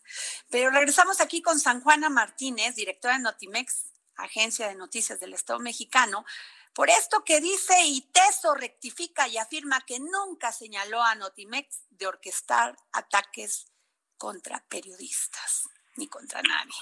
[0.48, 3.86] Pero regresamos aquí con San Juana Martínez, directora de Notimex,
[4.16, 6.24] agencia de noticias del Estado mexicano,
[6.72, 12.76] Por esto que dice Iteso rectifica y afirma que nunca señaló a Notimex de orquestar
[12.92, 13.68] ataques
[14.18, 16.74] contra periodistas ni contra nadie.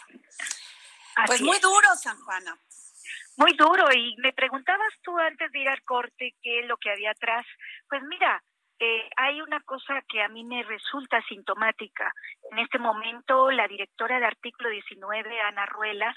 [1.26, 2.58] pues muy duro, San Juana.
[3.36, 3.84] Muy duro.
[3.94, 7.46] Y me preguntabas tú antes de ir al corte qué es lo que había atrás.
[7.88, 8.42] Pues mira,
[8.78, 12.12] eh, hay una cosa que a mí me resulta sintomática.
[12.50, 16.14] En este momento, la directora de Artículo 19, Ana Ruelas,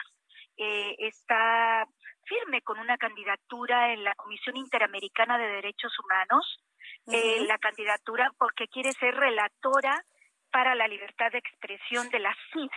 [0.57, 1.85] eh, está
[2.25, 6.59] firme con una candidatura en la Comisión Interamericana de Derechos Humanos,
[7.07, 10.03] eh, la candidatura porque quiere ser relatora
[10.51, 12.69] para la libertad de expresión de la CID.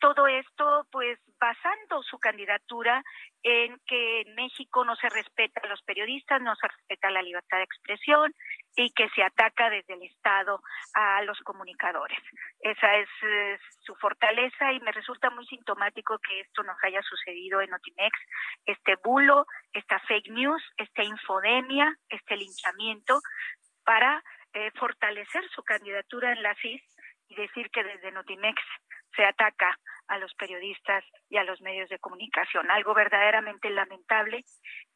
[0.00, 3.02] Todo esto, pues, basando su candidatura
[3.42, 7.58] en que en México no se respeta a los periodistas, no se respeta la libertad
[7.58, 8.34] de expresión
[8.76, 10.60] y que se ataca desde el Estado
[10.94, 12.18] a los comunicadores.
[12.60, 13.08] Esa es
[13.80, 18.18] su fortaleza y me resulta muy sintomático que esto nos haya sucedido en Otimex,
[18.66, 23.20] este bulo, esta fake news, esta infodemia, este linchamiento
[23.84, 26.82] para eh, fortalecer su candidatura en la CIS
[27.28, 28.60] y decir que desde Notimex
[29.14, 32.70] se ataca a los periodistas y a los medios de comunicación.
[32.70, 34.44] Algo verdaderamente lamentable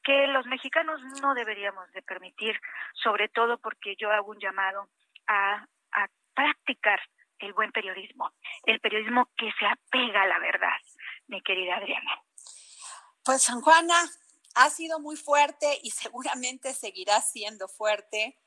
[0.03, 2.59] que los mexicanos no deberíamos de permitir,
[2.95, 4.89] sobre todo porque yo hago un llamado
[5.27, 7.01] a, a practicar
[7.39, 8.33] el buen periodismo,
[8.65, 10.79] el periodismo que se apega a la verdad,
[11.29, 12.23] mi querida Adriana.
[13.25, 13.95] Pues San Juana,
[14.55, 18.39] ha sido muy fuerte y seguramente seguirá siendo fuerte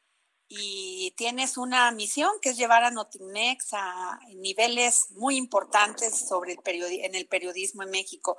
[0.49, 6.59] y tienes una misión que es llevar a Notimex a niveles muy importantes sobre el
[6.65, 8.37] en el periodismo en México.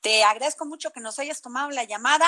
[0.00, 2.26] Te agradezco mucho que nos hayas tomado la llamada.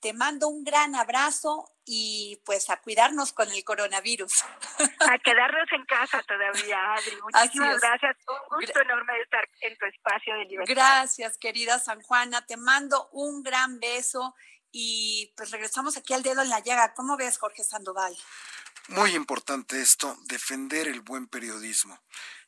[0.00, 4.44] Te mando un gran abrazo y pues a cuidarnos con el coronavirus.
[5.08, 7.16] A quedarnos en casa todavía, Adri.
[7.22, 8.16] Muchísimas gracias.
[8.50, 10.74] Un gusto enorme estar en tu espacio de libertad.
[10.74, 12.44] Gracias, querida San Juana.
[12.44, 14.34] Te mando un gran beso
[14.72, 16.94] y pues regresamos aquí al dedo en la llaga.
[16.94, 18.14] ¿Cómo ves, Jorge Sandoval?
[18.88, 21.98] Muy importante esto, defender el buen periodismo.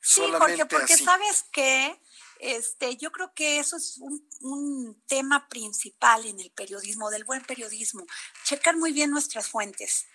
[0.01, 1.99] Sí, Jorge, porque sabes que
[2.39, 7.43] este, yo creo que eso es un, un, tema principal en el periodismo, del buen
[7.45, 8.07] periodismo.
[8.45, 10.07] Checar muy bien nuestras fuentes.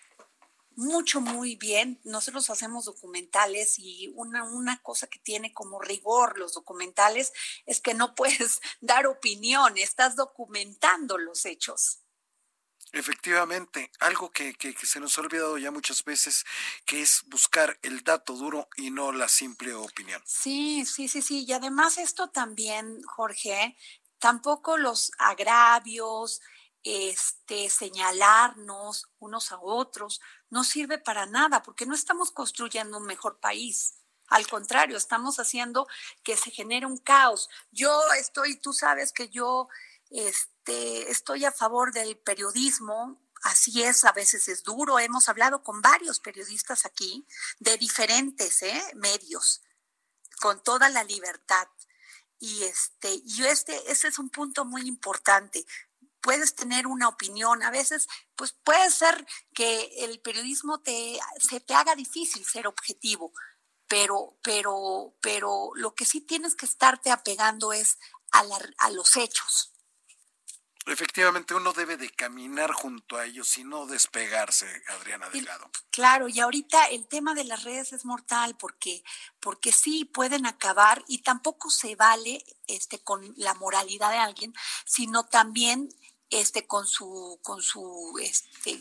[0.75, 1.99] Mucho, muy bien.
[2.03, 7.33] Nosotros hacemos documentales y una, una cosa que tiene como rigor los documentales
[7.65, 12.00] es que no puedes dar opinión, estás documentando los hechos.
[12.93, 16.43] Efectivamente, algo que, que, se nos ha olvidado ya muchas veces,
[16.85, 20.21] que es buscar el dato duro y no la simple opinión.
[20.25, 21.45] Sí, sí, sí, sí.
[21.47, 23.77] Y además esto también, Jorge,
[24.19, 26.41] tampoco los agravios,
[26.83, 33.39] este, señalarnos unos a otros, no sirve para nada, porque no estamos construyendo un mejor
[33.39, 34.01] país.
[34.27, 35.87] Al contrario, estamos haciendo
[36.23, 37.49] que se genere un caos.
[37.71, 39.67] Yo estoy, tú sabes que yo
[40.11, 44.99] este, estoy a favor del periodismo, así es, a veces es duro.
[44.99, 47.25] Hemos hablado con varios periodistas aquí
[47.59, 48.83] de diferentes ¿eh?
[48.95, 49.61] medios,
[50.41, 51.67] con toda la libertad.
[52.39, 55.65] Y este, y este, ese es un punto muy importante.
[56.19, 61.73] Puedes tener una opinión, a veces, pues puede ser que el periodismo te, se te
[61.73, 63.31] haga difícil ser objetivo,
[63.87, 67.97] pero, pero, pero lo que sí tienes que estarte apegando es
[68.31, 68.43] a,
[68.77, 69.70] a los hechos
[70.87, 75.69] Efectivamente, uno debe de caminar junto a ellos y no despegarse, Adriana Delgado.
[75.91, 79.03] Claro, y ahorita el tema de las redes es mortal porque,
[79.39, 84.53] porque sí pueden acabar y tampoco se vale este, con la moralidad de alguien,
[84.85, 85.89] sino también
[86.31, 88.79] este con su con su este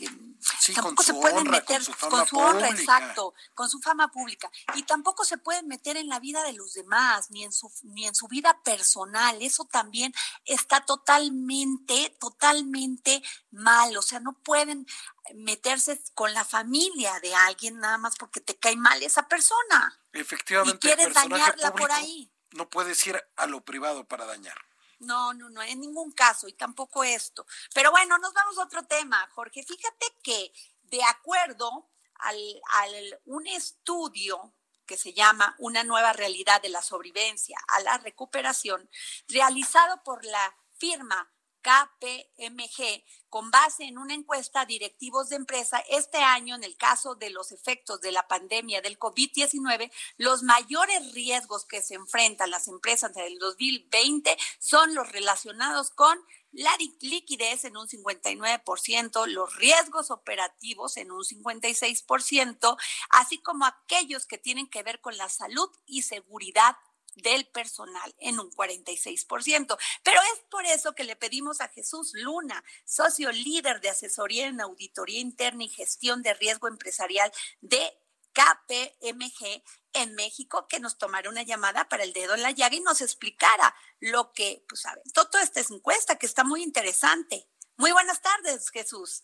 [0.73, 5.37] tampoco se pueden meter con su, honra exacto con su fama pública y tampoco se
[5.37, 8.57] pueden meter en la vida de los demás ni en su ni en su vida
[8.63, 10.13] personal eso también
[10.45, 14.87] está totalmente totalmente mal o sea no pueden
[15.35, 20.01] meterse con la familia de alguien nada más porque te cae mal esa persona.
[20.13, 22.31] Efectivamente y quieres dañarla por ahí.
[22.51, 24.70] no puedes ir a lo privado para dañar
[25.01, 27.45] no, no, no, en ningún caso, y tampoco esto.
[27.73, 29.63] Pero bueno, nos vamos a otro tema, Jorge.
[29.63, 30.51] Fíjate que
[30.83, 32.37] de acuerdo al,
[32.71, 34.53] al un estudio
[34.85, 38.89] que se llama Una nueva realidad de la sobrevivencia a la recuperación,
[39.27, 41.31] realizado por la firma
[41.61, 47.15] KPMG con base en una encuesta a directivos de empresa este año en el caso
[47.15, 52.67] de los efectos de la pandemia del COVID-19, los mayores riesgos que se enfrentan las
[52.67, 56.17] empresas en el 2020 son los relacionados con
[56.51, 62.77] la liquidez en un 59%, los riesgos operativos en un 56%,
[63.09, 66.75] así como aquellos que tienen que ver con la salud y seguridad
[67.15, 69.77] del personal en un 46%.
[70.03, 74.61] Pero es por eso que le pedimos a Jesús Luna, socio líder de asesoría en
[74.61, 77.31] auditoría interna y gestión de riesgo empresarial
[77.61, 77.97] de
[78.33, 82.79] KPMG en México, que nos tomara una llamada para el dedo en la llaga y
[82.79, 87.47] nos explicara lo que, pues, saben, toda esta encuesta que está muy interesante.
[87.77, 89.23] Muy buenas tardes, Jesús.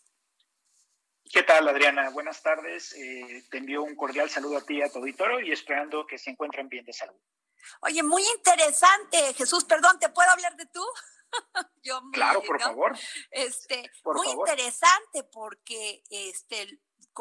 [1.30, 2.10] ¿Qué tal, Adriana?
[2.10, 2.92] Buenas tardes.
[2.94, 6.18] Eh, te envío un cordial saludo a ti y a tu auditorio y esperando que
[6.18, 7.20] se encuentren bien de salud.
[7.80, 10.84] Oye, muy interesante, Jesús, perdón, ¿te puedo hablar de tú?
[11.82, 12.98] Yo claro, por favor.
[13.30, 16.80] Este, muy interesante porque este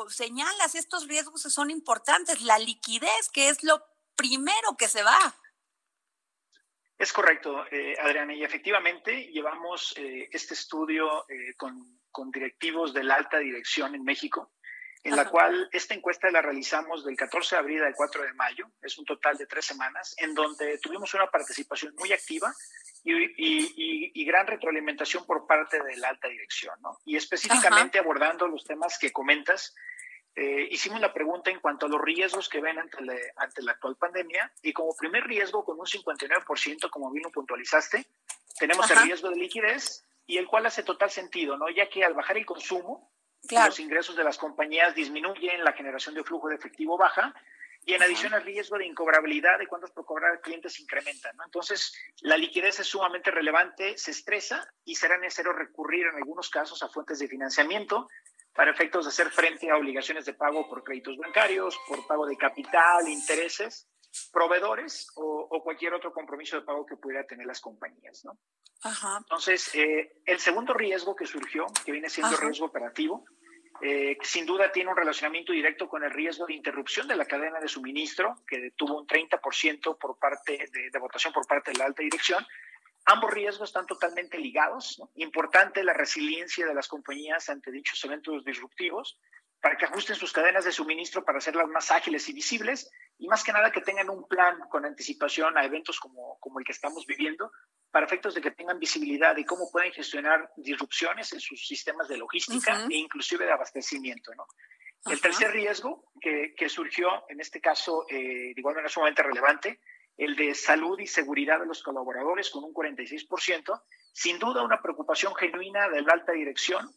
[0.10, 3.84] señalas estos riesgos son importantes, la liquidez, que es lo
[4.16, 5.36] primero que se va.
[6.98, 13.04] Es correcto, eh, Adriana, y efectivamente llevamos eh, este estudio eh, con, con, directivos de
[13.04, 14.52] la alta dirección en México
[15.08, 18.66] en la cual esta encuesta la realizamos del 14 de abril al 4 de mayo,
[18.82, 22.54] es un total de tres semanas, en donde tuvimos una participación muy activa
[23.06, 27.00] y, gran retroalimentación por parte de la alta dirección, ¿no?
[27.06, 29.74] Y específicamente abordando los temas que comentas,
[30.36, 32.98] eh, hicimos la pregunta en cuanto a los riesgos que ven ante,
[33.38, 38.06] ante la actual pandemia y como primer riesgo, con un 59%, como bien lo puntualizaste,
[38.60, 41.70] tenemos el riesgo de liquidez y el cual hace total sentido, ¿no?
[41.70, 43.10] Ya que al bajar el consumo,
[43.50, 47.34] los ingresos de las compañías disminuyen, la generación de flujo de efectivo baja
[47.86, 51.32] y en adición al riesgo de incobrabilidad de cuántos por cobrar clientes incrementa.
[51.34, 51.46] ¿no?
[51.46, 56.84] Entonces, la liquidez es sumamente relevante, se estresa y será necesario recurrir en algunos casos
[56.84, 58.10] a fuentes de financiamiento
[58.54, 62.36] para efectos de hacer frente a obligaciones de pago por créditos bancarios, por pago de
[62.36, 63.88] capital, intereses,
[64.34, 68.26] proveedores o, cualquier otro compromiso de pago que pudiera tener las compañías.
[68.26, 68.38] ¿no?
[69.20, 73.26] Entonces, eh, el segundo riesgo que surgió, que viene siendo riesgo operativo,
[73.82, 77.60] eh, sin duda tiene un relacionamiento directo con el riesgo de interrupción de la cadena
[77.60, 82.02] de suministro, que tuvo un 30% por parte de, votación por parte de la alta
[82.02, 82.46] dirección.
[83.06, 85.02] Ambos riesgos están totalmente ligados.
[85.16, 89.18] Importante la resiliencia de las compañías ante dichos eventos disruptivos
[89.68, 93.44] para que ajusten sus cadenas de suministro para hacerlas más ágiles y visibles y más
[93.44, 97.06] que nada que tengan un plan con anticipación a eventos como, como el que estamos
[97.06, 97.52] viviendo
[97.92, 102.16] para efectos de que tengan visibilidad de cómo pueden gestionar disrupciones en sus sistemas de
[102.16, 104.34] logística e inclusive de abastecimiento.
[104.36, 104.48] ¿no?
[105.12, 109.82] El tercer riesgo que, que, surgió, en este caso, eh, de igual manera sumamente relevante,
[110.16, 113.82] el de salud y seguridad de los colaboradores con un 46%,
[114.14, 116.90] sin duda una preocupación genuina de la alta dirección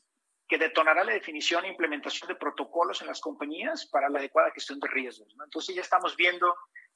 [0.51, 4.81] que detonará la definición e implementación de protocolos en las compañías para la adecuada gestión
[4.81, 5.33] de riesgos.
[5.37, 5.45] ¿no?
[5.45, 6.53] Entonces ya estamos viendo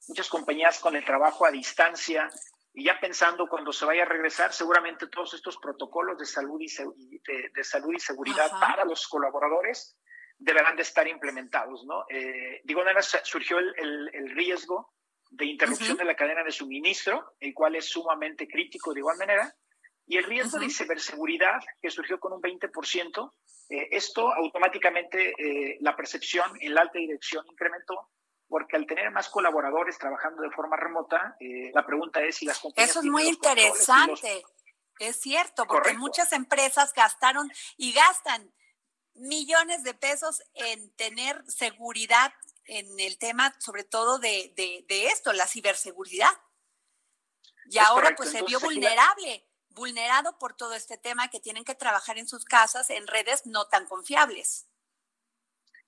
[0.09, 2.29] muchas compañías con el trabajo a distancia
[2.73, 6.67] y ya pensando cuando se vaya a regresar, seguramente todos estos protocolos de salud y,
[6.67, 9.97] de, salud y seguridad para los colaboradores
[10.37, 11.85] deberán de estar implementados.
[11.85, 12.03] ¿no?
[12.09, 12.81] Eh, digo,
[13.23, 14.91] surgió el, el, riesgo
[15.31, 19.55] de interrupción de la cadena de suministro, el cual es sumamente crítico de igual manera,
[20.07, 23.33] y el riesgo de ciberseguridad, que surgió con un 20%,
[23.69, 28.09] eh, esto automáticamente eh, la percepción en la alta dirección incrementó
[28.47, 32.59] porque al tener más colaboradores trabajando de forma remota, eh, la pregunta es si las
[32.59, 32.91] compañías...
[32.91, 34.43] Eso es muy interesante,
[34.99, 38.53] es cierto, porque muchas empresas gastaron y gastan
[39.15, 42.33] millones de pesos en tener seguridad
[42.65, 46.31] en el tema, sobre todo de, de, esto, la ciberseguridad.
[47.65, 52.17] Y ahora pues se vio vulnerable vulnerado por todo este tema que tienen que trabajar
[52.17, 54.67] en sus casas en redes no tan confiables.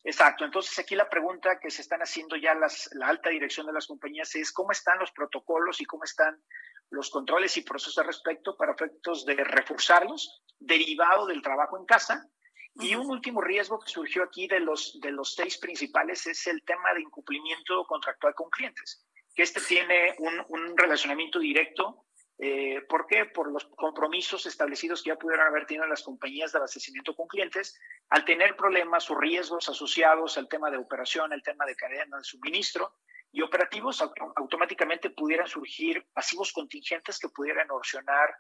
[0.04, 3.74] Exacto, entonces aquí la pregunta que se están haciendo ya las, la alta dirección de
[3.74, 6.42] las compañías es cómo están los protocolos y cómo están
[6.92, 12.26] los controles y procesos al respecto para efectos de reforzarlos, derivado del trabajo en casa.
[12.76, 16.64] Y un último riesgo que surgió aquí de los, de los seis principales es el
[16.64, 22.06] tema de incumplimiento contractual con clientes, que este tiene un, un relacionamiento directo
[22.40, 23.26] eh, ¿Por qué?
[23.26, 27.80] Por los compromisos establecidos que ya pudieron haber tenido las compañías de abastecimiento con clientes,
[28.10, 32.24] al tener problemas o riesgos asociados al tema de operación, al tema de cadena de
[32.24, 32.94] suministro
[33.32, 34.04] y operativos,
[34.36, 38.36] automáticamente pudieran surgir pasivos contingentes que pudieran erosionar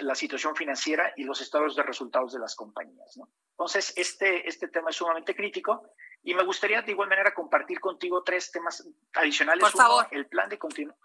[0.00, 3.18] la situación financiera y los estados de resultados de las compañías.
[3.50, 5.90] Entonces, este, este tema es sumamente crítico
[6.22, 9.62] y me gustaría de igual manera compartir contigo tres temas adicionales.
[9.62, 10.06] Por favor.
[10.12, 10.96] el plan de continuidad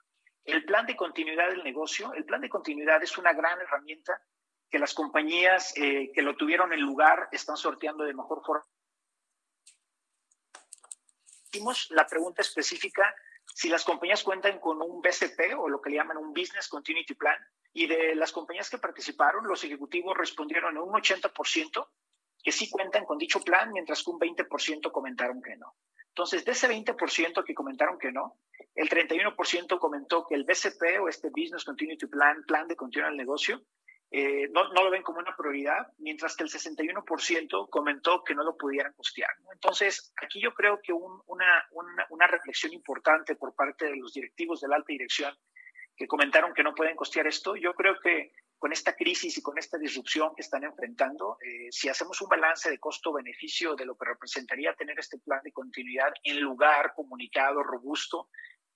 [0.45, 4.21] el plan de continuidad del negocio, el plan de continuidad es una gran herramienta
[4.69, 8.65] que las compañías eh, que lo tuvieron en lugar están sorteando de mejor forma.
[11.51, 13.13] Hicimos la pregunta específica
[13.53, 17.15] si las compañías cuentan con un BCP o lo que le llaman un Business Continuity
[17.15, 17.35] Plan,
[17.73, 21.87] y de las compañías que participaron, los ejecutivos respondieron en un 80%
[22.43, 25.75] que sí cuentan con dicho plan, mientras que un 20% comentaron que no.
[26.11, 28.37] Entonces, de ese 20% que comentaron que no,
[28.75, 33.17] el 31% comentó que el BCP o este Business Continuity Plan, plan de continuar el
[33.17, 33.61] negocio,
[34.13, 38.43] eh, no, no, lo ven como una prioridad, mientras que el 61% comentó que no
[38.43, 39.29] lo pudieran costear.
[39.53, 44.11] Entonces, aquí yo creo que un, una, una, una, reflexión importante por parte de los
[44.11, 45.33] directivos de la alta dirección
[45.95, 49.57] que comentaron que no pueden costear esto, yo creo que con esta crisis y con
[49.57, 54.05] esta disrupción que están enfrentando, eh, si hacemos un balance de costo-beneficio de lo que
[54.05, 58.29] representaría tener este plan de continuidad en lugar, comunicado, robusto,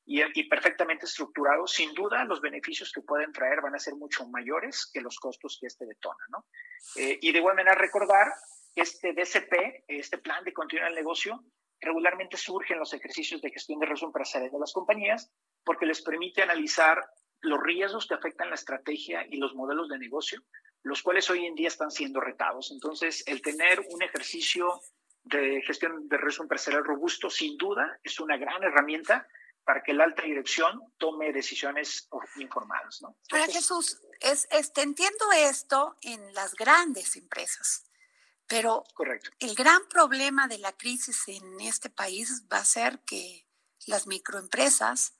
[0.08, 4.90] y, perfectamente estructurado, sin duda los beneficios que pueden traer van a ser mucho mayores
[4.92, 6.26] que los costos que este detona.
[6.30, 6.48] ¿no?
[6.96, 8.34] Eh, y de igual manera recordar
[8.74, 11.44] que este DCP, este plan de continuidad del negocio,
[11.80, 15.32] regularmente surge en los ejercicios de gestión de riesgo empresarial de las compañías
[15.64, 17.04] porque les permite analizar
[17.46, 20.42] los riesgos que afectan la estrategia y los modelos de negocio,
[20.84, 22.72] los cuales hoy en día están siendo retados.
[22.72, 24.82] Entonces, el tener un ejercicio
[25.24, 29.28] de gestión de riesgo empresarial robusto, sin duda, es una gran herramienta
[29.66, 33.02] para que la alta dirección tome decisiones informadas.
[33.02, 33.18] ¿no?
[33.30, 37.90] Para Jesús, es, te entiendo esto en las grandes empresas,
[38.48, 39.32] pero Correcto.
[39.40, 43.48] el gran problema de la crisis en este país va a ser que
[43.88, 45.16] las microempresas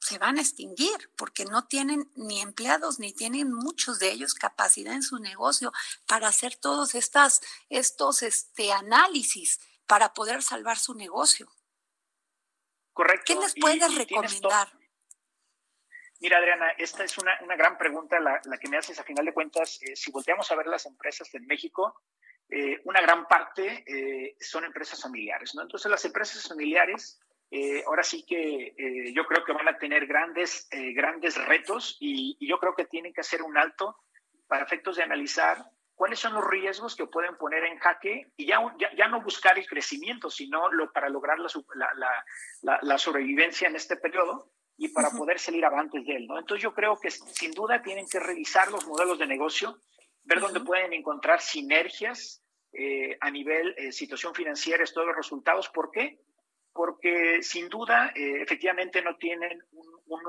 [0.00, 4.94] se van a extinguir porque no tienen ni empleados ni tienen muchos de ellos capacidad
[4.94, 5.72] en su negocio
[6.06, 11.48] para hacer todos estas, estos este, análisis para poder salvar su negocio.
[12.92, 13.24] Correcto.
[13.26, 14.68] ¿Qué les puedes recomendar?
[16.20, 19.26] Mira, Adriana, esta es una, una gran pregunta la, la, que me haces a final
[19.26, 19.78] de cuentas.
[19.82, 22.02] Eh, si volteamos a ver las empresas en México,
[22.48, 25.62] eh, una gran parte eh, son empresas familiares, ¿no?
[25.62, 27.20] Entonces, las empresas familiares,
[27.50, 31.96] eh, ahora sí que eh, yo creo que van a tener grandes, eh, grandes retos
[32.00, 33.96] y, y yo creo que tienen que hacer un alto
[34.48, 38.60] para efectos de analizar cuáles son los riesgos que pueden poner en jaque y ya,
[38.78, 42.24] ya, ya no buscar el crecimiento, sino lo, para lograr la, la,
[42.62, 46.26] la, la, sobrevivencia en este periodo y para poder salir avantes de él.
[46.26, 46.38] ¿no?
[46.38, 49.78] Entonces yo creo que sin duda tienen que revisar los modelos de negocio,
[50.22, 52.42] ver dónde pueden encontrar sinergias
[52.72, 55.70] eh, a nivel eh, situación financiera, todos los resultados.
[55.70, 56.20] ¿Por qué?
[56.76, 60.20] Porque sin duda, eh, efectivamente, no tienen un, un,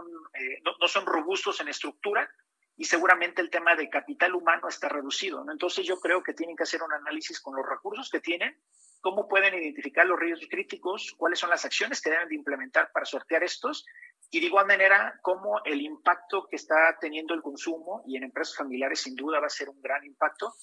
[0.63, 2.29] no, no son robustos en estructura,
[2.77, 5.43] y seguramente el tema de capital humano está reducido.
[5.43, 5.51] ¿no?
[5.51, 8.55] Entonces yo creo que tienen que hacer un análisis con los recursos que tienen,
[9.01, 13.05] cómo pueden identificar los riesgos críticos, cuáles son las acciones que deben de implementar para
[13.05, 13.83] sortear estos
[14.29, 18.55] y de igual manera cómo el impacto que está teniendo el consumo y en empresas
[18.55, 20.53] familiares sin duda va a ser un gran impacto.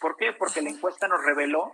[0.00, 0.32] ¿Por qué?
[0.32, 1.72] Porque la encuesta nos reveló,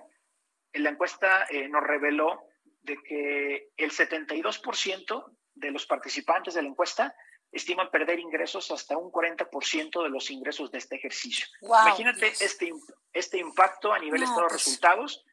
[0.72, 2.49] la encuesta eh, nos reveló
[2.82, 5.24] de que el 72%
[5.54, 7.14] de los participantes de la encuesta
[7.52, 11.46] estiman perder ingresos hasta un 40% de los ingresos de este ejercicio.
[11.62, 12.72] Wow, Imagínate este,
[13.12, 15.24] este impacto a nivel No, de pues- resultados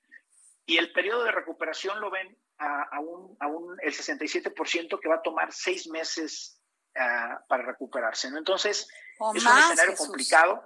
[0.65, 5.07] y el periodo de recuperación lo ven a, a un, a un, el 67% que
[5.07, 6.59] va a tomar seis meses
[6.95, 8.29] ah, para recuperarse.
[8.31, 8.37] ¿no?
[8.39, 8.89] Entonces,
[9.19, 10.07] O es más, un escenario Jesús.
[10.07, 10.65] complicado.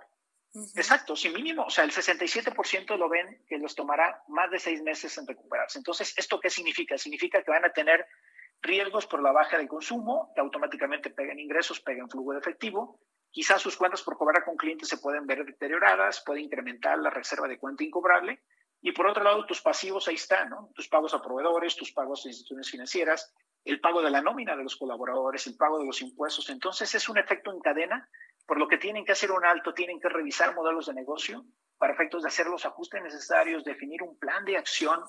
[0.53, 4.81] Exacto, sin mínimo, o sea, el 67% lo ven que los tomará más de seis
[4.81, 5.79] meses en recuperarse.
[5.79, 6.97] Entonces, ¿esto qué significa?
[6.97, 8.05] Significa que van a tener
[8.61, 12.99] riesgos por la baja del consumo, que automáticamente pegan ingresos, pegan flujo de efectivo.
[13.31, 17.47] Quizás sus cuentas por cobrar con clientes se pueden ver deterioradas, puede incrementar la reserva
[17.47, 18.41] de cuenta incobrable.
[18.81, 20.71] Y por otro lado, tus pasivos ahí están, ¿no?
[20.75, 23.33] Tus pagos a proveedores, tus pagos a instituciones financieras,
[23.63, 26.49] el pago de la nómina de los colaboradores, el pago de los impuestos.
[26.49, 28.09] Entonces, es un efecto en cadena,
[28.47, 31.45] por lo que tienen que hacer un alto, tienen que revisar modelos de negocio
[31.77, 34.99] para efectos de hacer los ajustes necesarios, definir un plan de acción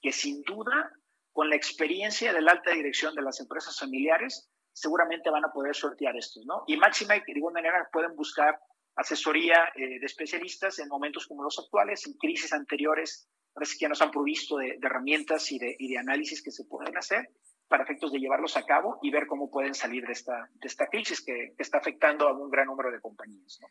[0.00, 0.90] que sin duda
[1.32, 5.74] con la experiencia de la alta dirección de las empresas familiares, seguramente van a poder
[5.74, 6.64] sortear estos, ¿no?
[6.66, 8.58] Y máxima, de igual manera, pueden buscar
[8.96, 14.02] asesoría eh, de especialistas en momentos como los actuales, en crisis anteriores, parece que nos
[14.02, 17.28] han provisto de, herramientas y de, análisis que se pueden hacer
[17.68, 20.86] para efectos de llevarlos a cabo y ver cómo pueden salir de esta, de esta
[20.88, 23.68] crisis que, que está afectando a un gran número de compañías, ¿no?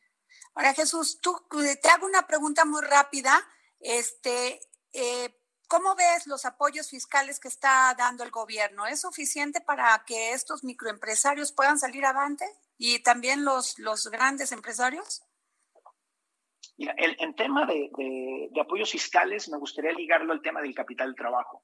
[0.55, 3.39] Ahora, Jesús, tú te hago una pregunta muy rápida.
[3.79, 4.59] Este,
[4.93, 5.29] eh,
[5.67, 8.85] ¿Cómo ves los apoyos fiscales que está dando el gobierno?
[8.85, 12.45] ¿Es suficiente para que estos microempresarios puedan salir avante
[12.77, 15.23] y también los, los grandes empresarios?
[16.77, 20.73] Mira, el, el tema de, de, de, apoyos fiscales me gustaría ligarlo al tema del
[20.73, 21.63] capital de trabajo.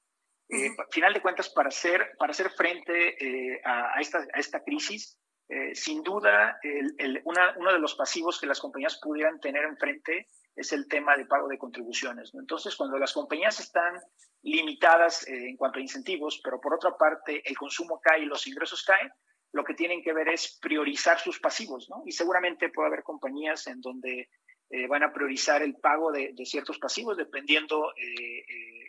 [0.49, 0.85] Eh, uh -huh.
[0.91, 5.17] Final de cuentas, para hacer, para hacer frente eh, a, a, esta, a esta crisis,
[5.49, 9.63] eh, sin duda, el, el, una, uno de los pasivos que las compañías pudieran tener
[9.63, 12.33] enfrente es el tema de pago de contribuciones.
[12.33, 12.39] ¿no?
[12.39, 13.99] Entonces, cuando las compañías están
[14.43, 18.45] limitadas eh, en cuanto a incentivos, pero por otra parte el consumo cae y los
[18.47, 19.11] ingresos caen,
[19.51, 22.01] lo que tienen que ver es priorizar sus pasivos, ¿no?
[22.05, 24.29] Y seguramente puede haber compañías en donde
[24.73, 28.43] eh, van a priorizar el pago de, ciertos pasivos dependiendo eh,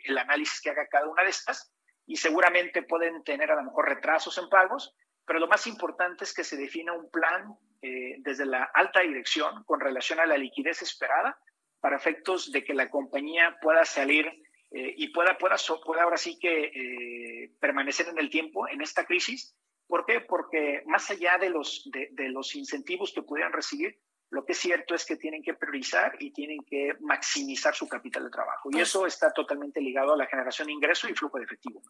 [0.05, 1.71] el análisis que haga cada una de estas.
[2.07, 6.33] y seguramente pueden tener a lo mejor retrasos en pagos, pero lo más importante es
[6.33, 10.81] que se defina un plan eh, desde la alta dirección con relación a la liquidez
[10.81, 11.37] esperada
[11.79, 14.25] para efectos de que la compañía pueda salir
[14.71, 15.55] eh, y pueda, pueda,
[15.85, 19.55] pueda ahora sí que eh, permanecer en el tiempo en esta crisis.
[19.87, 20.21] ¿Por qué?
[20.21, 23.99] Porque más allá de los, de, de los incentivos que pudieran recibir,
[24.35, 28.25] lo que es cierto es que tienen que priorizar y tienen que maximizar su capital
[28.25, 28.69] de trabajo.
[28.69, 31.81] Y pues eso está totalmente ligado a la generación de ingreso y flujo de efectivo.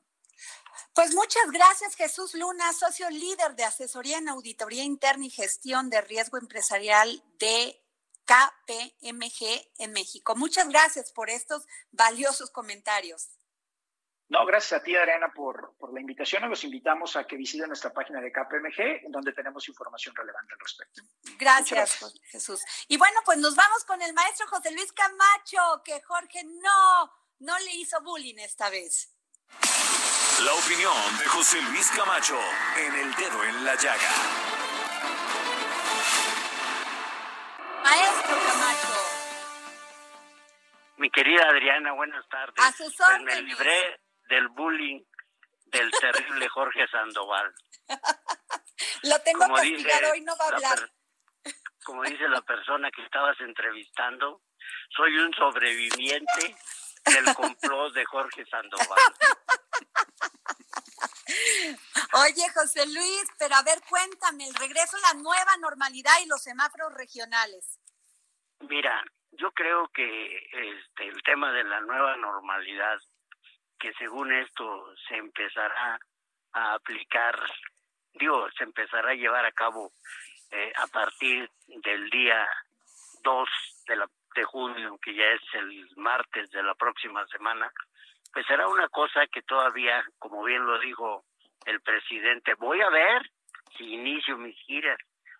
[0.94, 6.02] Pues muchas gracias, Jesús Luna, socio líder de asesoría en auditoría interna y gestión de
[6.02, 7.82] riesgo empresarial de
[8.26, 10.36] KPMG en México.
[10.36, 13.30] Muchas gracias por estos valiosos comentarios.
[14.28, 16.50] No, gracias a ti, Adriana, por, por la invitación.
[16.50, 20.60] Los invitamos a que visiten nuestra página de KPMG, en donde tenemos información relevante al
[20.60, 21.02] respecto.
[21.38, 22.62] Gracias, gracias, Jesús.
[22.88, 27.60] Y bueno, pues nos vamos con el maestro José Luis Camacho, que Jorge no, no
[27.60, 29.16] le hizo bullying esta vez.
[30.44, 32.40] La opinión de José Luis Camacho
[32.78, 34.10] en el dedo en la llaga.
[37.84, 39.16] Maestro Camacho.
[40.98, 42.56] Mi querida Adriana, buenas tardes.
[42.58, 44.00] A sus pues me libré
[44.30, 45.02] del bullying
[45.68, 47.54] del terrible Jorge Sandoval.
[49.04, 50.92] Lo tengo como castigado y no va a hablar.
[51.84, 54.42] Como dice la persona que estabas entrevistando,
[54.96, 56.56] soy un sobreviviente
[57.06, 58.88] del complot de Jorge Sandoval.
[62.14, 66.42] Oye, José Luis, pero a ver, cuéntame, el regreso a la nueva normalidad y los
[66.42, 67.80] semáforos regionales.
[68.62, 72.98] Mira, yo creo que este, el tema de la nueva normalidad,
[73.86, 76.00] que según esto se empezará
[76.54, 77.40] a aplicar,
[78.16, 79.92] digo, se empezará a llevar a cabo
[80.50, 82.48] eh, a partir del día
[83.22, 83.50] 2
[83.88, 87.72] de, la, de junio, que ya es el martes de la próxima semana,
[88.34, 91.24] pues será una cosa que todavía, como bien lo dijo
[91.68, 93.22] el presidente, voy a ver
[93.78, 94.98] si inicio mis giras,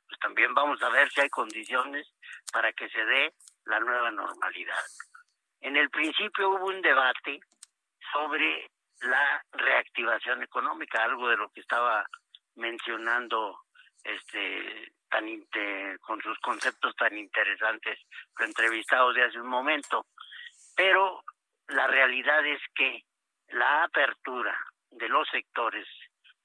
[0.08, 2.14] pues también vamos a ver si hay condiciones
[2.54, 3.34] para que se dé
[3.66, 4.86] la nueva normalidad.
[5.62, 7.40] En el principio hubo un debate
[8.16, 12.06] sobre la reactivación económica, algo de lo que estaba
[12.56, 13.60] mencionando
[14.04, 15.26] este tan
[16.02, 18.00] con sus conceptos tan interesantes
[18.40, 20.06] entrevistados de hace un momento.
[20.76, 21.24] Pero
[21.68, 23.04] la realidad es que
[23.50, 24.58] la apertura
[24.92, 25.88] de los sectores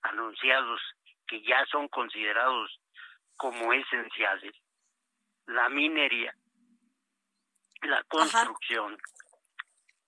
[0.02, 0.80] anunciados
[1.26, 2.80] que ya son considerados
[3.36, 4.54] como esenciales,
[5.46, 6.34] la minería,
[7.82, 8.98] la construcción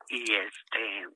[0.09, 1.09] y este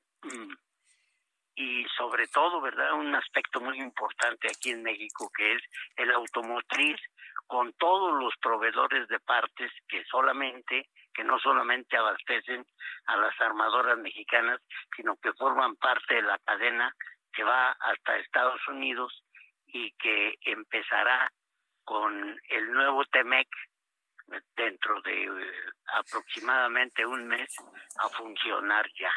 [1.55, 2.93] y sobre todo, ¿verdad?
[2.93, 5.63] Un aspecto muy importante aquí en México que es
[5.95, 6.99] el automotriz
[7.47, 12.63] con todos los proveedores de partes que solamente que no solamente abastecen
[13.07, 14.61] a las armadoras mexicanas,
[14.95, 16.95] sino que forman parte de la cadena
[17.33, 19.23] que va hasta Estados Unidos
[19.65, 21.31] y que empezará
[21.83, 23.47] con el nuevo TEMEC
[24.55, 25.53] dentro de eh,
[25.95, 27.49] aproximadamente un mes
[27.99, 29.13] a funcionar ya.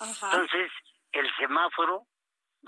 [0.00, 0.70] Entonces,
[1.12, 2.06] el semáforo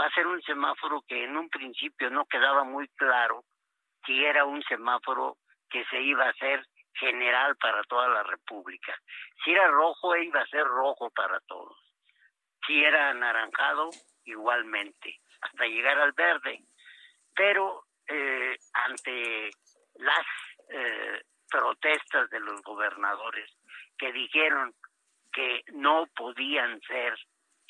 [0.01, 3.45] va a ser un semáforo que en un principio no quedaba muy claro
[4.07, 5.37] si era un semáforo
[5.68, 6.64] que se iba a hacer
[6.95, 8.97] general para toda la República.
[9.45, 11.76] Si era rojo, iba a ser rojo para todos.
[12.66, 13.91] Si era anaranjado,
[14.24, 16.64] igualmente, hasta llegar al verde.
[17.35, 19.51] Pero eh, ante
[19.97, 20.26] las
[20.70, 23.51] eh, protestas de los gobernadores
[23.97, 24.74] que dijeron
[25.39, 27.14] que no podían ser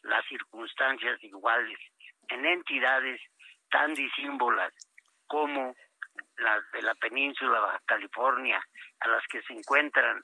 [0.01, 1.79] las circunstancias iguales
[2.29, 3.21] en entidades
[3.71, 4.73] tan disímbolas
[5.27, 5.75] como
[6.39, 8.59] las de la península Baja California,
[9.01, 10.23] a las que se encuentran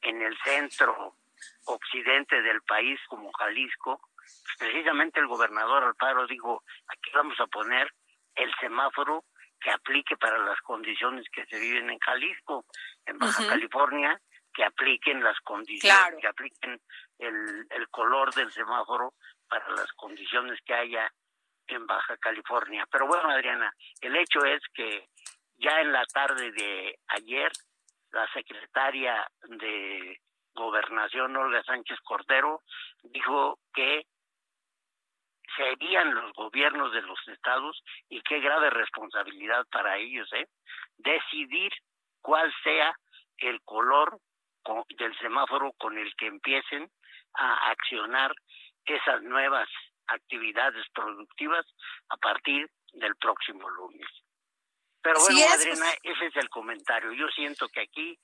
[0.00, 1.14] en el centro
[1.66, 7.94] occidente del país como Jalisco, pues precisamente el gobernador Alparo dijo, aquí vamos a poner
[8.34, 9.24] el semáforo
[9.60, 12.64] que aplique para las condiciones que se viven en Jalisco,
[13.06, 14.20] en Baja California,
[14.52, 16.80] que apliquen las condiciones, que apliquen
[17.18, 19.14] el, el color del semáforo
[19.48, 21.10] para las condiciones que haya
[21.66, 22.86] en Baja California.
[22.90, 25.08] Pero bueno, Adriana, el hecho es que
[25.56, 27.50] ya en la tarde de ayer,
[28.10, 30.20] la secretaria de
[30.54, 32.62] Gobernación, Olga Sánchez Cordero,
[33.02, 34.06] dijo que
[35.56, 40.46] serían los gobiernos de los estados y qué grave responsabilidad para ellos, ¿eh?
[40.96, 41.72] Decidir
[42.20, 42.94] cuál sea
[43.38, 44.18] el color
[44.98, 46.90] del semáforo con el que empiecen
[47.34, 48.32] a accionar
[48.84, 49.68] esas nuevas
[50.06, 51.66] actividades productivas
[52.08, 54.06] a partir del próximo lunes.
[55.02, 57.12] Pero bueno, Adriana, ese es el comentario.
[57.12, 58.18] Yo siento que aquí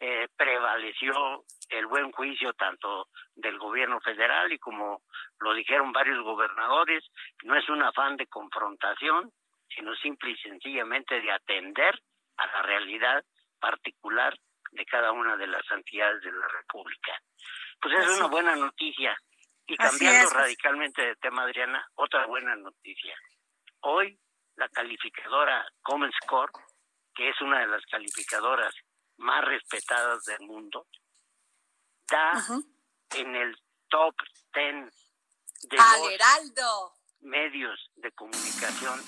[0.00, 5.02] eh, prevaleció el buen juicio tanto del gobierno federal y como
[5.38, 7.04] lo dijeron varios gobernadores,
[7.44, 9.32] no es un afán de confrontación,
[9.68, 12.00] sino simple y sencillamente de atender
[12.36, 13.24] a la realidad
[13.60, 14.36] particular
[14.74, 17.12] de cada una de las entidades de la República.
[17.80, 19.16] Pues es una buena noticia.
[19.66, 23.16] Y cambiando radicalmente de tema, Adriana, otra buena noticia.
[23.80, 24.18] Hoy
[24.56, 26.50] la calificadora Common Score,
[27.14, 28.74] que es una de las calificadoras
[29.16, 30.86] más respetadas del mundo,
[32.10, 32.32] da
[33.16, 33.56] en el
[33.88, 34.14] top
[34.54, 34.90] 10
[35.62, 39.00] de los medios de comunicación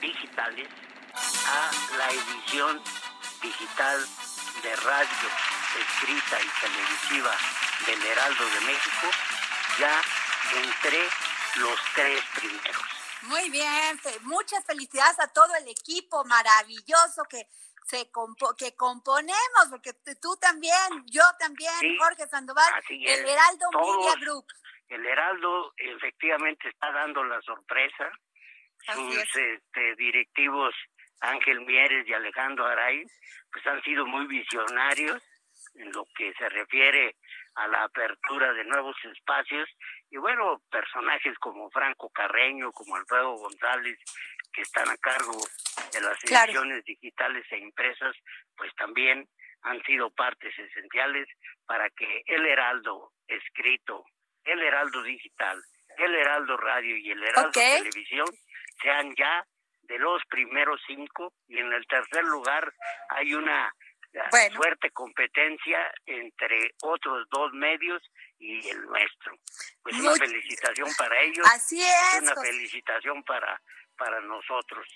[0.00, 0.68] digitales
[1.14, 2.80] a la edición
[3.42, 4.00] digital
[4.62, 5.28] de radio
[5.78, 7.36] escrita y televisiva
[7.86, 9.08] del Heraldo de México
[9.78, 10.00] ya
[10.56, 10.98] entre
[11.56, 12.82] los tres primeros.
[13.22, 17.46] Muy bien, muchas felicidades a todo el equipo maravilloso que
[17.86, 18.10] se
[18.58, 24.46] que componemos, porque tú también, yo también, Jorge Sandoval, el Heraldo Media Group.
[24.88, 28.10] El Heraldo efectivamente está dando la sorpresa.
[28.94, 30.74] Sus este, directivos
[31.22, 33.04] Ángel Mieres y Alejandro Aray,
[33.50, 35.22] pues han sido muy visionarios
[35.76, 37.16] en lo que se refiere
[37.54, 39.68] a la apertura de nuevos espacios.
[40.10, 43.98] Y bueno, personajes como Franco Carreño, como Alfredo González,
[44.52, 45.38] que están a cargo
[45.92, 48.14] de las ediciones digitales e impresas,
[48.56, 49.28] pues también
[49.62, 51.28] han sido partes esenciales
[51.66, 54.04] para que el Heraldo escrito,
[54.44, 55.62] el Heraldo digital,
[55.98, 58.26] el Heraldo radio y el Heraldo televisión
[58.82, 59.46] sean ya
[59.82, 62.72] de los primeros cinco y en el tercer lugar
[63.10, 63.72] hay una
[64.54, 68.02] fuerte competencia entre otros dos medios
[68.38, 69.34] y el nuestro.
[69.82, 71.46] Pues una felicitación para ellos.
[71.50, 72.22] Así es.
[72.22, 73.60] Una felicitación para
[73.96, 74.86] para nosotros.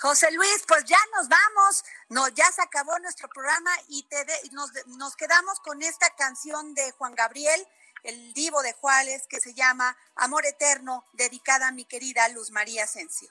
[0.00, 4.16] José Luis, pues ya nos vamos, no, ya se acabó nuestro programa y te
[4.52, 7.64] nos, nos quedamos con esta canción de Juan Gabriel,
[8.02, 12.84] el divo de Juárez, que se llama Amor Eterno, dedicada a mi querida Luz María
[12.84, 13.30] Asensio.